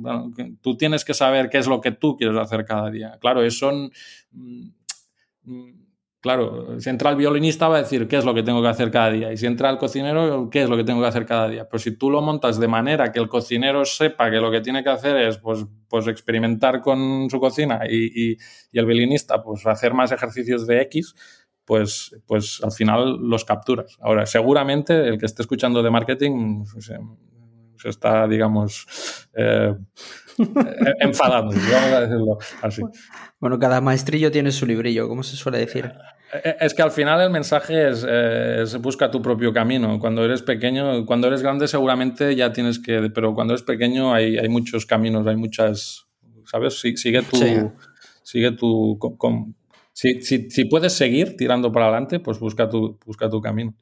[0.62, 3.18] tú tienes que saber qué es lo que tú quieres hacer cada día.
[3.20, 3.72] Claro, eso.
[4.32, 4.70] Mm,
[5.44, 5.85] mm,
[6.26, 8.90] Claro, si entra el violinista va a decir qué es lo que tengo que hacer
[8.90, 9.32] cada día.
[9.32, 11.68] Y si entra el cocinero, qué es lo que tengo que hacer cada día.
[11.70, 14.84] Pero si tú lo montas de manera que el cocinero sepa que lo que tiene
[14.84, 18.38] que hacer es pues, pues experimentar con su cocina y,
[18.74, 21.14] el violinista pues hacer más ejercicios de X,
[21.64, 23.96] pues, pues al final los capturas.
[24.02, 26.92] Ahora, seguramente el que esté escuchando de marketing pues,
[27.78, 29.76] se, está, digamos, eh,
[31.02, 32.82] enfadando, vamos a decirlo así.
[33.40, 35.94] Bueno, cada maestrillo tiene su librillo, como se suele decir.
[36.34, 40.00] Eh, eh, es que al final el mensaje eh, es, busca tu propio camino.
[40.00, 44.38] Cuando eres pequeño, cuando eres grande seguramente ya tienes que, pero cuando eres pequeño hay,
[44.38, 46.08] hay muchos caminos, hay muchas,
[46.46, 46.80] ¿sabes?
[46.80, 47.74] Sigue tu,
[48.24, 49.00] sigue tu,
[49.96, 53.76] si, si, puedes seguir tirando para adelante, pues busca tu, busca tu camino.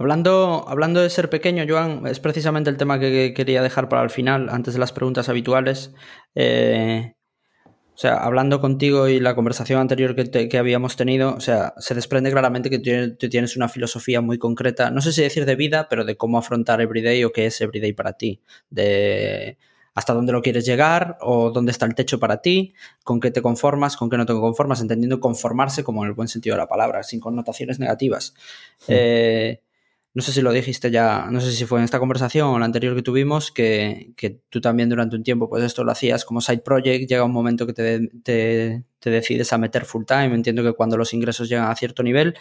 [0.00, 4.10] Hablando, hablando de ser pequeño, Joan, es precisamente el tema que quería dejar para el
[4.10, 5.94] final, antes de las preguntas habituales.
[6.34, 7.14] Eh,
[8.00, 12.30] o sea, hablando contigo y la conversación anterior que, habíamos tenido, o sea, se desprende
[12.30, 16.06] claramente que tú tienes una filosofía muy concreta, no sé si decir de vida, pero
[16.06, 18.40] de cómo afrontar Everyday o qué es Everyday para ti.
[18.70, 19.58] De
[19.92, 22.72] hasta dónde lo quieres llegar o dónde está el techo para ti,
[23.04, 26.28] con qué te conformas, con qué no te conformas, entendiendo conformarse como en el buen
[26.28, 28.32] sentido de la palabra, sin connotaciones negativas.
[28.88, 29.60] Eh,
[30.12, 32.64] no sé si lo dijiste ya, no sé si fue en esta conversación o la
[32.64, 34.12] anterior que tuvimos, que,
[34.48, 37.66] tú también durante un tiempo, pues esto lo hacías como side project, llega un momento
[37.66, 41.76] que te, te decides a meter full time, entiendo que cuando los ingresos llegan a
[41.76, 42.34] cierto nivel,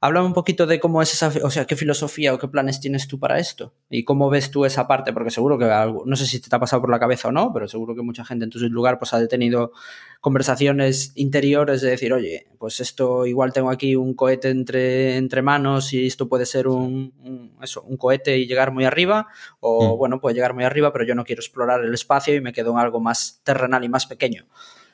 [0.00, 3.08] Háblame un poquito de cómo es esa, o sea, qué filosofía o qué planes tienes
[3.08, 6.26] tú para esto y cómo ves tú esa parte, porque seguro que algo, no sé
[6.26, 8.50] si te ha pasado por la cabeza o no, pero seguro que mucha gente en
[8.50, 9.72] tu lugar pues ha tenido
[10.20, 15.92] conversaciones interiores de decir, oye, pues esto igual tengo aquí un cohete entre, entre manos
[15.92, 19.28] y esto puede ser un, eso, un cohete y llegar muy arriba,
[19.60, 19.98] o mm.
[19.98, 22.72] bueno, puede llegar muy arriba, pero yo no quiero explorar el espacio y me quedo
[22.72, 24.46] en algo más terrenal y más pequeño.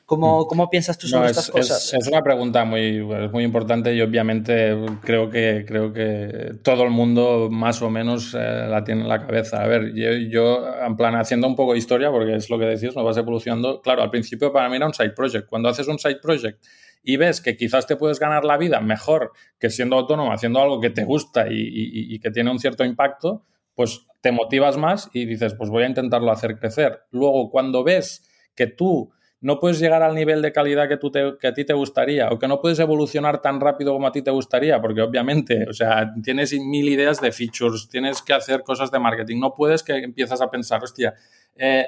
[0.05, 0.47] ¿Cómo, mm.
[0.47, 1.93] ¿Cómo, piensas tú sobre estas cosas?
[1.93, 3.01] Es, una pregunta muy,
[3.31, 8.67] muy importante y obviamente creo que, creo que todo el mundo más o menos eh,
[8.67, 9.63] la tiene en la cabeza.
[9.63, 12.65] A ver, yo, yo, en plan haciendo un poco de historia, porque es lo que
[12.65, 13.81] decís, no vas evolucionando.
[13.81, 15.47] Claro, al principio para mí era un side project.
[15.47, 16.61] Cuando haces un side project
[17.01, 20.81] y ves que quizás te puedes ganar la vida mejor que siendo autónomo, haciendo algo
[20.81, 23.45] que te gusta y, y, y que tiene un cierto impacto,
[23.75, 27.01] pues te motivas más y dices, pues voy a intentarlo hacer crecer.
[27.11, 29.11] Luego, cuando ves que tú
[29.43, 32.39] no puedes llegar al nivel de calidad que, tú que a ti te gustaría o
[32.39, 36.13] que no puedes evolucionar tan rápido como a ti te gustaría, porque obviamente, o sea,
[36.23, 40.39] tienes mil ideas de features, tienes que hacer cosas de marketing, no puedes que empiezas
[40.41, 41.13] a pensar, hostia,
[41.57, 41.87] eh,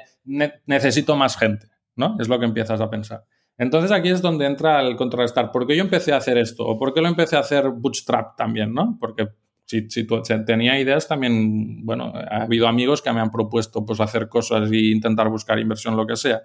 [0.66, 2.16] necesito más gente, ¿no?
[2.20, 3.24] Es lo que empiezas a pensar.
[3.56, 5.50] Entonces aquí es donde entra el contrarrestar.
[5.50, 6.62] ¿Por qué yo empecé a hacer esto?
[6.62, 8.98] ¿O por qué lo empecé a hacer bootstrap también, no?
[9.00, 9.28] Porque
[9.64, 10.06] si, si,
[10.44, 14.90] tenía ideas también, bueno, ha habido amigos que me han propuesto pues hacer cosas e
[14.90, 16.42] intentar buscar inversión, lo que sea.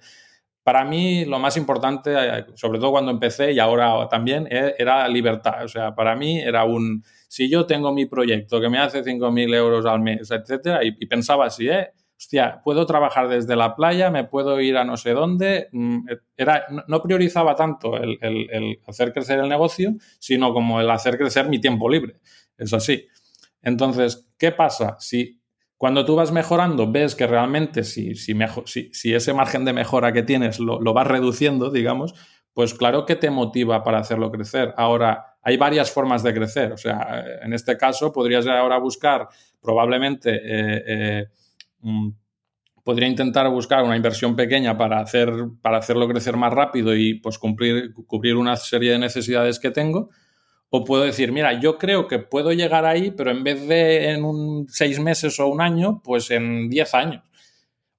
[0.64, 5.08] Para mí lo más importante, eh, sobre todo cuando empecé y ahora también, eh, era
[5.08, 5.64] libertad.
[5.64, 9.54] O sea, para mí era un, si yo tengo mi proyecto que me hace 5.000
[9.56, 14.24] euros al mes, etcétera, y, pensaba así, eh, hostia, puedo trabajar desde la playa, me
[14.26, 16.06] puedo ir a no sé dónde, mm,
[16.38, 21.50] era, no priorizaba tanto el, el hacer crecer el negocio, sino como el hacer crecer
[21.50, 22.20] mi tiempo libre.
[22.58, 23.08] Es así.
[23.64, 24.98] Entonces, ¿qué pasa?
[25.00, 25.41] Si
[25.82, 30.60] cuando tú vas mejorando, ves que realmente si, si, ese margen de mejora que tienes
[30.60, 32.14] lo, vas reduciendo, digamos,
[32.54, 34.76] pues claro que te motiva para hacerlo crecer.
[34.78, 36.72] Ahora, hay varias formas de crecer.
[36.72, 39.28] O sea, en este caso podrías ahora buscar,
[39.60, 41.28] probablemente, eh, eh,
[41.80, 42.10] mm,
[42.84, 47.40] podría intentar buscar una inversión pequeña para, hacer, para hacerlo crecer más rápido y pues
[47.40, 50.12] cumplir, cubrir una serie de necesidades que tengo.
[50.74, 54.24] O puedo decir, mira, yo creo que puedo llegar ahí, pero en vez de en
[54.24, 57.24] un seis meses o un año, pues en diez años.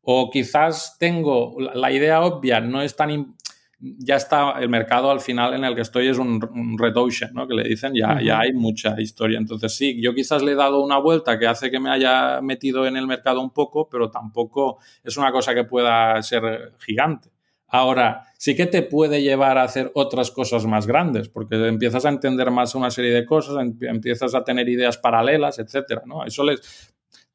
[0.00, 3.36] O quizás tengo la idea obvia, no es tan.
[3.78, 6.40] Ya está el mercado al final en el que estoy, es un,
[6.78, 7.46] red ocean, ¿no?
[7.46, 9.38] Que le dicen, ya, ya hay mucha historia.
[9.38, 12.86] Entonces, sí, yo quizás le he dado una vuelta que hace que me haya metido
[12.86, 17.32] en el mercado un poco, pero tampoco es una cosa que pueda ser gigante.
[17.74, 22.10] Ahora, sí que te puede llevar a hacer otras cosas más grandes, porque empiezas a
[22.10, 26.22] entender más una serie de cosas, empiezas a tener ideas paralelas, etcétera, ¿no?
[26.22, 26.44] Eso.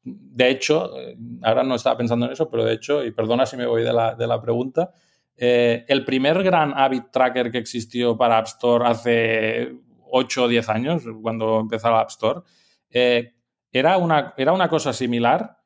[0.04, 3.56] De hecho, eh, ahora no estaba pensando en eso, pero de hecho, y perdona si
[3.56, 4.92] me voy de la, pregunta,
[5.36, 9.74] eh, el primer gran habit tracker que existió para App Store hace
[10.08, 12.42] 8 o 10 años, cuando empezó la App Store,
[12.90, 13.34] eh,
[13.72, 15.57] era, una, era una cosa similar,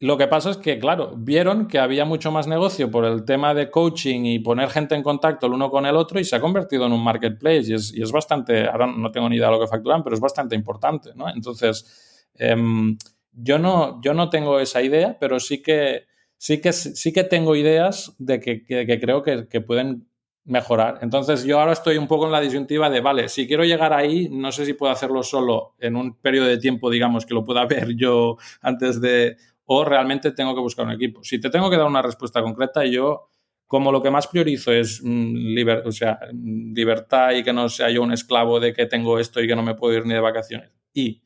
[0.00, 3.52] lo que pasa es que, claro, vieron que había mucho más negocio por el tema
[3.52, 6.40] de coaching y poner gente en contacto el uno con el otro y se ha
[6.40, 9.52] convertido en un marketplace y es, y es bastante, ahora no tengo ni idea de
[9.52, 11.28] lo que facturan, pero es bastante importante, ¿no?
[11.28, 12.96] Entonces, em,
[13.32, 16.06] yo, no, yo no tengo esa idea, pero sí que,
[16.38, 20.08] sí que, sí que tengo ideas de que, que, creo que, que pueden
[20.44, 20.98] mejorar.
[21.02, 24.28] Entonces yo ahora estoy un poco en la disyuntiva de, vale, si quiero llegar ahí,
[24.30, 27.66] no sé si puedo hacerlo solo en un periodo de tiempo, digamos, que lo pueda
[27.66, 29.36] ver yo antes de,
[29.72, 31.22] o realmente tengo que buscar un equipo.
[31.22, 33.28] Si te tengo que dar una respuesta concreta, yo
[33.68, 37.88] como lo que más priorizo es mm, o sea, mm, libertad y que no sea
[37.88, 40.18] yo un esclavo de que tengo esto y que no me puedo ir ni de
[40.18, 40.72] vacaciones.
[40.92, 41.22] Y,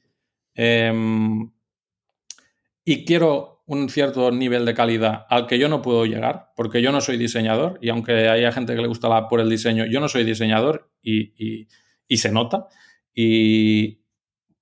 [0.55, 1.51] em,
[2.85, 6.93] y quiero un cierto nivel de calidad al que yo no puedo llegar, porque yo
[6.93, 10.01] no soy diseñador, y aunque haya gente que le gusta la, por el diseño, yo
[10.01, 11.67] no soy diseñador y,
[12.07, 12.67] y, se nota.
[13.15, 14.03] Y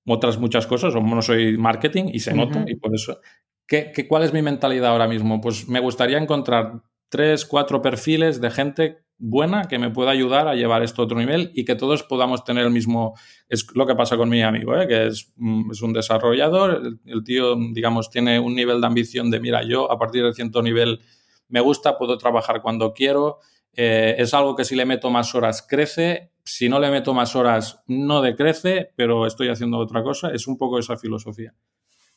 [0.07, 3.19] otras muchas cosas, o no soy marketing y se nota, y por eso
[3.67, 5.41] ¿Qué, cuál es mi mentalidad ahora mismo?
[5.41, 10.55] Pues me gustaría encontrar tres, cuatro perfiles de gente buena que me pueda ayudar a
[10.55, 13.15] llevar esto a otro nivel y que todos podamos tener el mismo...
[13.49, 14.89] Es lo que pasa con mi amigo, ¿eh?
[14.89, 16.99] que es, mm, es, un desarrollador.
[17.07, 20.63] El, tío, digamos, tiene un nivel de ambición de, mira, yo a partir de cierto
[20.63, 21.01] nivel
[21.49, 23.39] me gusta, puedo trabajar cuando quiero.
[23.75, 27.37] eh, es algo que si le meto más horas crece, si no le meto más
[27.37, 30.31] horas no decrece, pero estoy haciendo otra cosa.
[30.33, 31.55] Es un poco esa filosofía.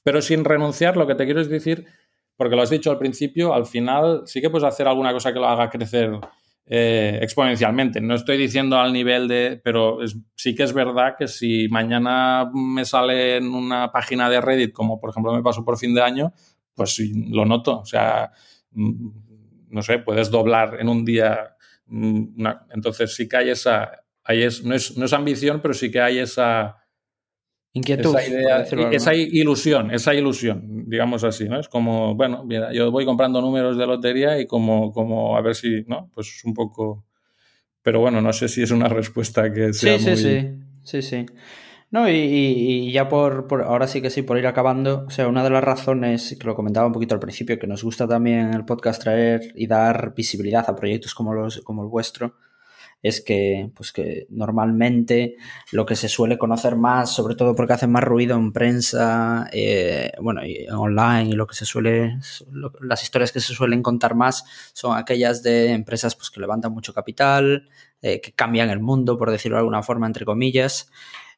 [0.06, 1.88] Pero sin renunciar, lo que te quiero es decir,
[2.38, 5.40] porque lo has dicho al principio, al final sí que puedes hacer alguna cosa que
[5.40, 6.12] lo haga crecer
[6.68, 8.00] eh, exponencialmente.
[8.02, 9.98] No estoy diciendo al nivel de, pero
[10.36, 15.00] sí que es verdad que si mañana me sale en una página de Reddit, como
[15.00, 16.34] por ejemplo me pasó por fin de año,
[16.76, 17.02] pues
[17.32, 17.80] lo noto.
[17.80, 18.32] O sea,
[18.74, 19.10] mm,
[19.70, 21.56] no sé, puedes doblar en un día.
[21.88, 24.04] Mm, entonces sí que hay esa,
[24.64, 26.76] no, es, no es ambición, pero sí que hay esa
[27.76, 28.16] Inquietud.
[28.18, 28.62] Esa, idea,
[28.92, 31.60] esa ilusión, esa ilusión, digamos así, ¿no?
[31.60, 35.56] Es como, bueno, mira, yo voy comprando números de lotería y como, como a ver
[35.56, 36.10] si, ¿no?
[36.16, 37.04] Pues un poco...
[37.82, 40.16] Pero bueno, no sé si es una respuesta que sea sí, muy...
[40.16, 41.26] Sí, sí, sí, sí.
[41.92, 45.44] No, y, ya por, por, ahora sí que sí, por ir acabando, o sea, una
[45.44, 48.64] de las razones, que lo comentaba un poquito al principio, que nos gusta también el
[48.64, 52.36] podcast traer y dar visibilidad a proyectos como, los, como el vuestro,
[53.02, 55.36] es que, pues que normalmente
[55.72, 60.12] lo que se suele conocer más, sobre todo porque hacen más ruido en prensa, eh,
[60.22, 62.18] bueno, y online, y lo que se suele,
[62.82, 64.44] las historias que se suelen contar más
[64.74, 67.70] son aquellas de empresas pues, que levantan mucho capital,
[68.02, 70.90] eh, que cambian el mundo, por decirlo de alguna forma, entre comillas,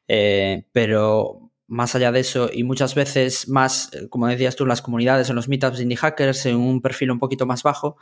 [0.08, 4.80] eh, pero más allá de eso, y muchas veces más, como decías tú, en las
[4.80, 7.98] comunidades, en los meetups de indie hackers, en un perfil un poquito más bajo,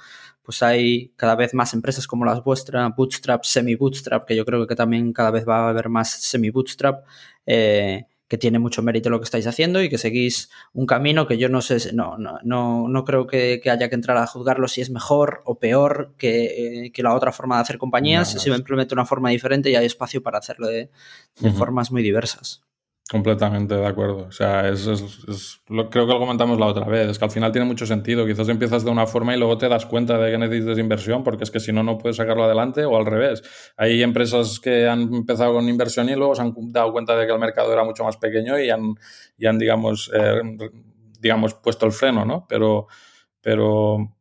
[0.46, 4.76] pues hay cada vez más empresas como las vuestras, Bootstrap, Semi-Bootstrap, que yo creo que
[4.76, 7.04] también cada vez va a haber más Semi-Bootstrap,
[7.46, 11.36] eh, que tiene mucho mérito lo que estáis haciendo y que seguís un camino que
[11.36, 14.80] yo no sé, no, no, no, no creo que, haya que entrar a juzgarlo si
[14.80, 19.04] es mejor o peor que, eh, la otra forma de hacer compañías, no, simplemente una
[19.04, 20.90] forma diferente y hay espacio para hacerlo de,
[21.58, 22.62] formas muy diversas.
[23.08, 24.26] Completamente de acuerdo.
[24.26, 24.84] O sea, es,
[25.68, 27.08] lo, creo que lo comentamos la otra vez.
[27.08, 28.26] Es que al final tiene mucho sentido.
[28.26, 31.44] Quizás empiezas de una forma y luego te das cuenta de que necesitas inversión porque
[31.44, 33.44] es que si no, no puedes sacarlo adelante o al revés.
[33.76, 37.32] Hay empresas que han empezado con inversión y luego se han dado cuenta de que
[37.32, 38.96] el mercado era mucho más pequeño y han,
[39.38, 40.40] y digamos, eh,
[41.20, 42.44] digamos, puesto el freno, ¿no?
[42.48, 42.88] Pero,
[43.40, 44.16] pero...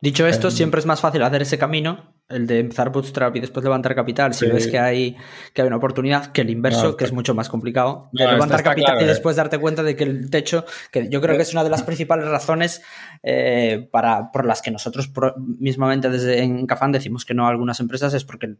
[0.00, 3.40] Dicho esto, eh, siempre es más fácil hacer ese camino el de empezar bootstrap y
[3.40, 5.16] después levantar capital, si ves que hay,
[5.54, 9.00] que hay una oportunidad, que el inverso, que es mucho más complicado, de levantar capital
[9.00, 9.06] y eh.
[9.06, 11.82] después darte cuenta de que el techo, que yo creo que es una de las
[11.82, 12.82] principales razones
[13.22, 15.10] eh, para, por las que nosotros
[15.58, 18.56] mismamente desde en Cafán decimos que no a algunas empresas, es porque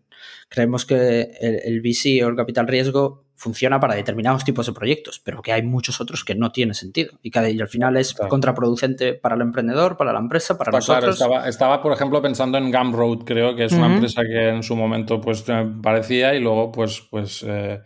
[0.48, 5.20] creemos que el, el VC o el capital riesgo funciona para determinados tipos de proyectos,
[5.24, 7.12] pero que hay muchos otros que no tiene sentido.
[7.22, 11.14] Y que al final es contraproducente para el emprendedor, para la empresa, para nosotros.
[11.14, 14.76] estaba, estaba, por ejemplo, pensando en Gumroad, creo que es una empresa que en su
[14.76, 15.44] momento pues
[15.80, 17.80] parecía y luego pues, pues eh,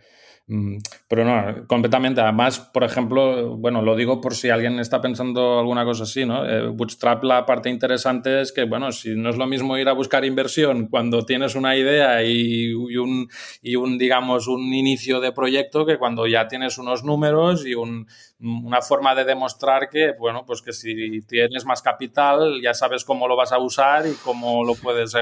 [1.07, 2.19] pero no, completamente.
[2.19, 6.45] Además, por ejemplo, bueno, lo digo por si alguien está pensando alguna cosa así, ¿no?
[6.45, 9.93] Eh, Bootstrap, la parte interesante es que, bueno, si no es lo mismo ir a
[9.93, 13.29] buscar inversión cuando tienes una idea y, un,
[13.61, 18.81] y un, digamos, un inicio de proyecto que cuando ya tienes unos números y una
[18.81, 23.37] forma de demostrar que, bueno, pues que si tienes más capital ya sabes cómo lo
[23.37, 25.21] vas a usar y cómo lo puedes, eh,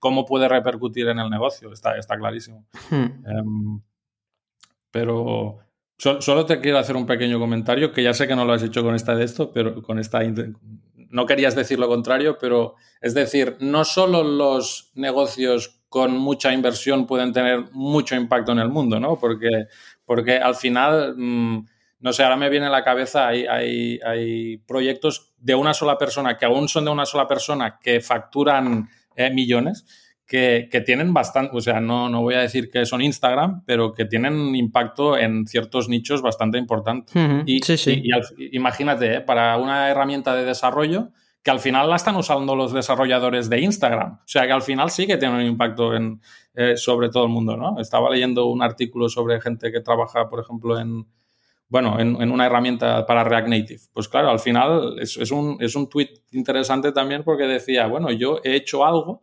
[0.00, 1.72] cómo puede repercutir en el negocio.
[1.72, 2.66] Está, está clarísimo.
[2.90, 3.24] Hmm.
[3.24, 3.80] Em,
[4.90, 5.58] pero
[5.98, 8.82] solo te quiero hacer un pequeño comentario, que ya sé que no lo has hecho
[8.82, 10.20] con esta de esto, pero con esta
[11.10, 17.06] no querías decir lo contrario, pero es decir, no solo los negocios con mucha inversión
[17.06, 19.18] pueden tener mucho impacto en el mundo, ¿no?
[19.18, 19.66] Porque,
[20.04, 21.66] porque al final, mm,
[22.00, 25.96] no sé, ahora me viene a la cabeza, hay, hay, hay, proyectos de una sola
[25.96, 29.86] persona que aún son de una sola persona que facturan eh, millones
[30.28, 34.04] que, tienen bastante, o sea, no, no voy a decir que son Instagram, pero que
[34.04, 37.14] tienen impacto en ciertos nichos bastante importantes.
[37.46, 38.04] y, sí, sí.
[38.52, 39.20] imagínate, ¿eh?
[39.22, 41.08] para una herramienta de desarrollo
[41.42, 44.16] que al final la están usando los desarrolladores de Instagram.
[44.16, 46.20] O sea, que al final sí que tiene un impacto en,
[46.54, 47.80] eh, sobre todo el mundo, ¿no?
[47.80, 51.06] Estaba leyendo un artículo sobre gente que trabaja, por ejemplo, en,
[51.68, 53.80] bueno, en, una herramienta para React Native.
[53.94, 58.10] Pues claro, al final es, es, un, es un tweet interesante también porque decía, bueno,
[58.10, 59.22] yo he hecho algo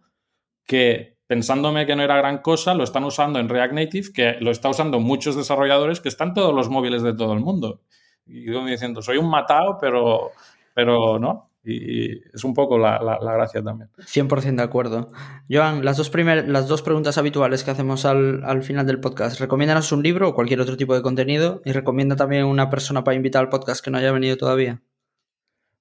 [0.65, 4.51] que pensándome que no era gran cosa, lo están usando en React Native, que lo
[4.51, 7.81] está usando muchos desarrolladores que están todos los móviles de todo el mundo.
[8.25, 10.31] Y yo me diciendo, soy un matado, pero,
[10.73, 11.49] pero no.
[11.67, 13.89] Y es un poco la, gracia también.
[13.97, 15.11] 100% de acuerdo.
[15.49, 19.39] Joan, las dos, primer, las dos preguntas habituales que hacemos al, al final del podcast.
[19.39, 23.15] Recomiéndanos un libro o cualquier otro tipo de contenido y recomienda también una persona para
[23.15, 24.83] invitar al podcast que no haya venido todavía.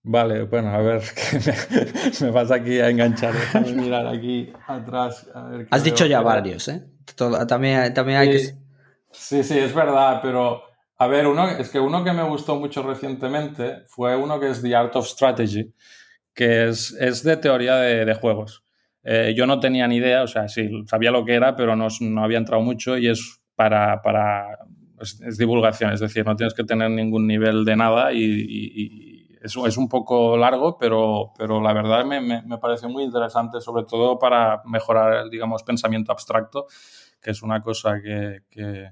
[0.07, 1.03] Vale, bueno, a ver,
[2.21, 3.33] me, vas aquí a enganchar.
[3.33, 5.27] Déjame mirar aquí atrás.
[5.71, 6.83] Has dicho ya varios, ¿eh?
[7.49, 8.59] también, también hay sí, que...
[9.11, 10.63] Sí, sí, es verdad, pero
[10.99, 14.61] a ver, uno, es que uno que me gustó mucho recientemente fue uno que es
[14.61, 15.73] The Art of Strategy,
[16.35, 18.63] que es, es de teoría de, juegos.
[19.05, 21.89] eh, yo no tenía ni idea, o sea, sí, sabía lo que era, pero no,
[22.01, 24.59] no había entrado mucho y es para, para
[25.01, 29.14] es, divulgación, es decir, no tienes que tener ningún nivel de nada y,
[29.45, 33.61] es, es, un poco largo, pero, pero la verdad me, me, me pareció muy interesante,
[33.61, 36.67] sobre todo para mejorar, digamos, pensamiento abstracto,
[37.21, 38.91] que es una cosa que, que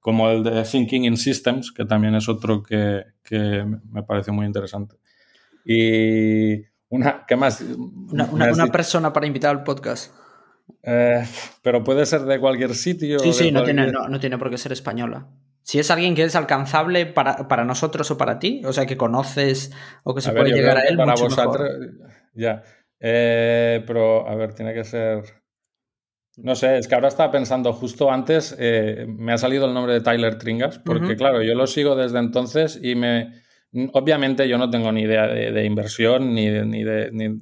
[0.00, 4.46] como el de Thinking in Systems, que también es otro que, que me parece muy
[4.46, 4.96] interesante.
[5.64, 7.60] Y una, ¿qué más?
[7.60, 10.14] Una, persona para invitar al podcast.
[10.82, 11.24] Eh,
[11.62, 13.18] pero puede ser de cualquier sitio.
[13.18, 15.26] Sí, sí, no, tiene, no, tiene por qué ser española.
[15.68, 18.96] Si es alguien que es alcanzable para, para nosotros o para ti, o sea, que
[18.96, 19.70] conoces
[20.02, 20.96] o que se puede llegar a él.
[20.96, 21.68] Para vosotros,
[22.32, 22.62] ya.
[22.98, 25.24] Eh, pero, a ver, tiene que ser.
[26.38, 29.92] No sé, es que ahora estaba pensando, justo antes eh, me ha salido el nombre
[29.92, 33.32] de Tyler Tringas, porque claro, yo lo sigo desde entonces y me,
[33.92, 37.38] Obviamente yo no tengo ni idea de, inversión ni de, ni, de, ni,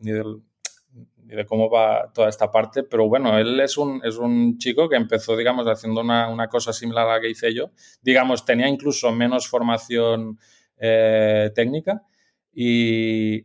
[1.27, 4.97] de, cómo va toda esta parte, pero bueno, él es un, es un chico que
[4.97, 7.71] empezó, digamos, haciendo una, una cosa similar a la que hice yo.
[8.03, 10.39] Digamos, tenía incluso menos formación
[10.79, 12.03] eh, técnica
[12.53, 13.45] y,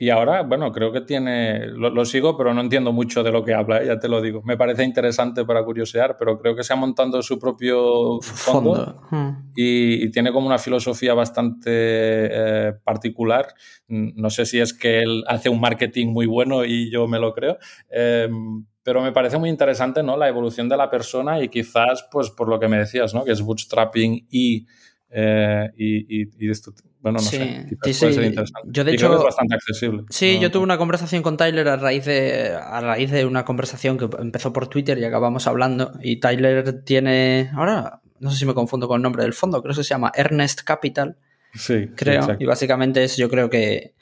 [0.00, 3.52] y ahora, bueno, creo que tiene, lo, sigo, pero no entiendo mucho de lo que
[3.52, 3.86] habla, ¿eh?
[3.86, 4.42] ya te lo digo.
[4.44, 9.50] Me parece interesante para curiosear, pero creo que se ha montado su propio fondo, hmm.
[9.56, 13.48] y, tiene como una filosofía bastante eh, particular.
[13.88, 17.34] No sé si es que él hace un marketing muy bueno y yo me lo
[17.34, 17.58] creo.
[17.90, 20.16] Em, pero me parece muy interesante, ¿no?
[20.16, 23.24] La evolución de la persona y quizás, pues, por lo que me decías, ¿no?
[23.24, 24.66] Que es bootstrapping y
[25.10, 28.68] eh, y, esto, bueno, no sé, puede ser interesante.
[28.70, 30.04] Yo de hecho, es bastante accesible.
[30.10, 33.96] Sí, yo tuve una conversación con Tyler a raíz, de, a raíz de una conversación
[33.96, 35.92] que empezó por Twitter y acabamos hablando.
[36.02, 39.74] Y Tyler tiene, ahora no sé si me confundo con el nombre del fondo, creo
[39.74, 41.16] que se llama Ernest Capital.
[41.54, 42.36] Sí, creo.
[42.38, 43.94] y básicamente es, yo creo que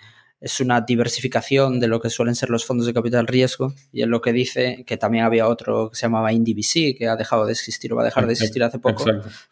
[0.47, 4.09] es una diversificación de lo que suelen ser los fondos de capital riesgo y es
[4.09, 7.53] lo que dice que también había otro que se llamaba IndiVC que ha dejado de
[7.53, 9.05] existir o va a dejar de existir hace poco,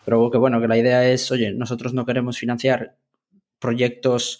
[0.04, 2.94] pero que bueno, que la idea es, oye, nosotros no queremos financiar
[3.58, 4.38] proyectos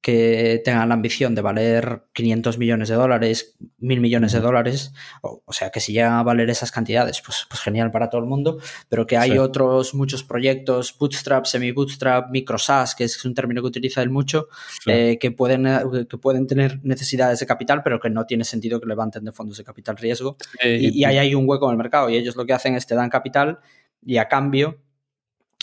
[0.00, 4.92] que tengan la ambición de valer 500 millones de dólares, mil millones de dólares,
[5.22, 8.28] o, sea que si llegan a valer esas cantidades, pues, pues genial para todo el
[8.28, 13.60] mundo, pero que hay otros muchos proyectos, bootstrap, semi-bootstrap, micro SaaS, que es un término
[13.60, 14.48] que utiliza él mucho,
[14.86, 18.80] eh, que, pueden, eh, que pueden tener necesidades de capital, pero que no tiene sentido
[18.80, 20.36] que levanten de fondos de capital riesgo.
[20.62, 22.76] Eh, y, y ahí hay un hueco en el mercado y ellos lo que hacen
[22.76, 23.58] es te dan capital
[24.04, 24.78] y a cambio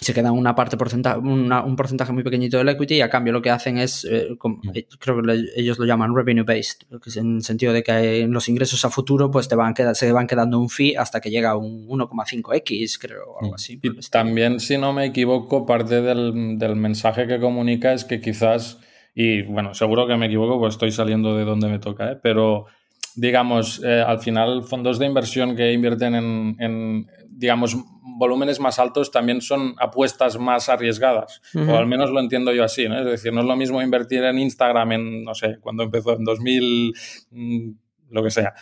[0.01, 3.41] se quedan una parte porcentaje, un porcentaje muy pequeñito del equity y a cambio lo
[3.41, 4.69] que hacen es, eh, mm.
[4.73, 6.81] eh, creo que ellos lo llaman revenue based,
[7.15, 10.27] en el sentido de que en los ingresos a futuro pues te van se van
[10.27, 13.55] quedando un fee hasta que llega a un 1,5x, creo, o algo mm.
[13.55, 13.79] así.
[13.81, 18.79] Y también, si no me equivoco, parte del, del mensaje que comunica es que quizás,
[19.13, 22.19] y bueno, seguro que me equivoco, pues estoy saliendo de donde me toca, ¿eh?
[22.21, 22.65] pero
[23.15, 27.77] digamos, al final fondos de inversión que invierten en, en digamos,
[28.17, 32.87] volúmenes más altos también son apuestas más arriesgadas, o al menos lo entiendo yo así,
[32.87, 32.97] ¿no?
[32.99, 36.23] Es decir, no es lo mismo invertir en Instagram en, no sé, cuando empezó en
[36.23, 36.93] 2000
[37.31, 37.69] mm,
[38.09, 38.53] lo que sea,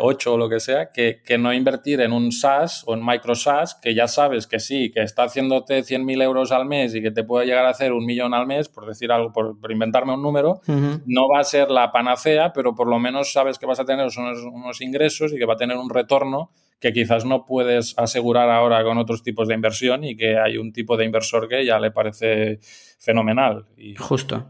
[0.00, 3.04] 8 eh, o lo que sea, que, que, no invertir en un SaaS o en
[3.04, 7.02] micro SaaS que ya sabes que sí, que está haciéndote 100.000 euros al mes y
[7.02, 10.14] que te puede llegar a hacer un millón al mes, por decir algo, por, inventarme
[10.14, 13.80] un número, no va a ser la panacea, pero por lo menos sabes que vas
[13.80, 16.50] a tener unos, unos ingresos y que va a tener un retorno
[16.82, 20.72] que quizás no puedes asegurar ahora con otros tipos de inversión y que hay un
[20.72, 22.58] tipo de inversor que ya le parece
[22.98, 23.66] fenomenal.
[23.76, 24.48] Y, Justo.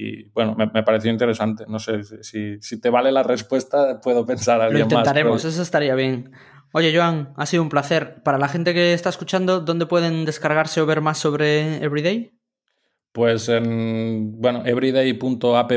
[0.00, 1.64] Y, bueno, me, pareció interesante.
[1.66, 5.96] No sé si, si, te vale la respuesta, puedo pensar algo Lo intentaremos, eso estaría
[5.96, 6.30] bien.
[6.72, 8.22] Oye, Joan, ha sido un placer.
[8.22, 12.30] Para la gente que está escuchando, ¿dónde pueden descargarse o ver más sobre Everyday?
[13.10, 15.72] Pues en, bueno, everyday.app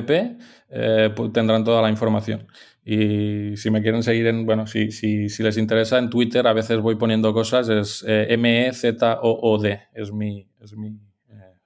[0.69, 2.45] eh, tendrán toda la información.
[2.85, 6.53] Y si me quieren seguir en, bueno, si, si, si les interesa en Twitter, a
[6.53, 10.99] veces voy poniendo cosas, es eh, M-E-Z-O-O-D, es mi, es mi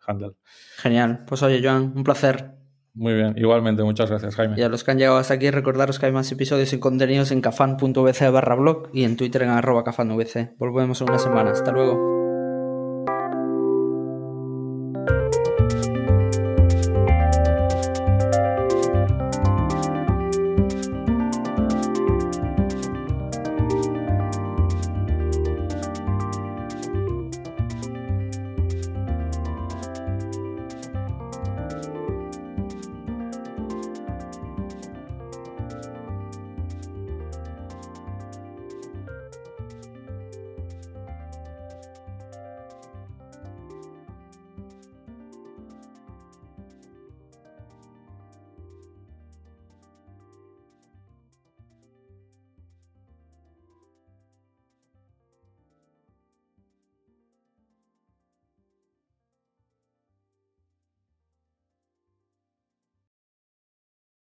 [0.06, 0.32] handle.
[0.78, 1.24] Genial.
[1.28, 2.56] Pues oye, Joan, un placer.
[2.94, 4.56] Muy bien, igualmente, muchas gracias, Jaime.
[4.58, 7.32] Y a los que han llegado hasta aquí, recordaros que hay más episodios y contenidos
[7.32, 10.58] en cafan.vc barra blog y en Twitter en arroba cafanvc.
[10.58, 11.52] Volvemos en una semana.
[11.52, 12.26] Hasta luego.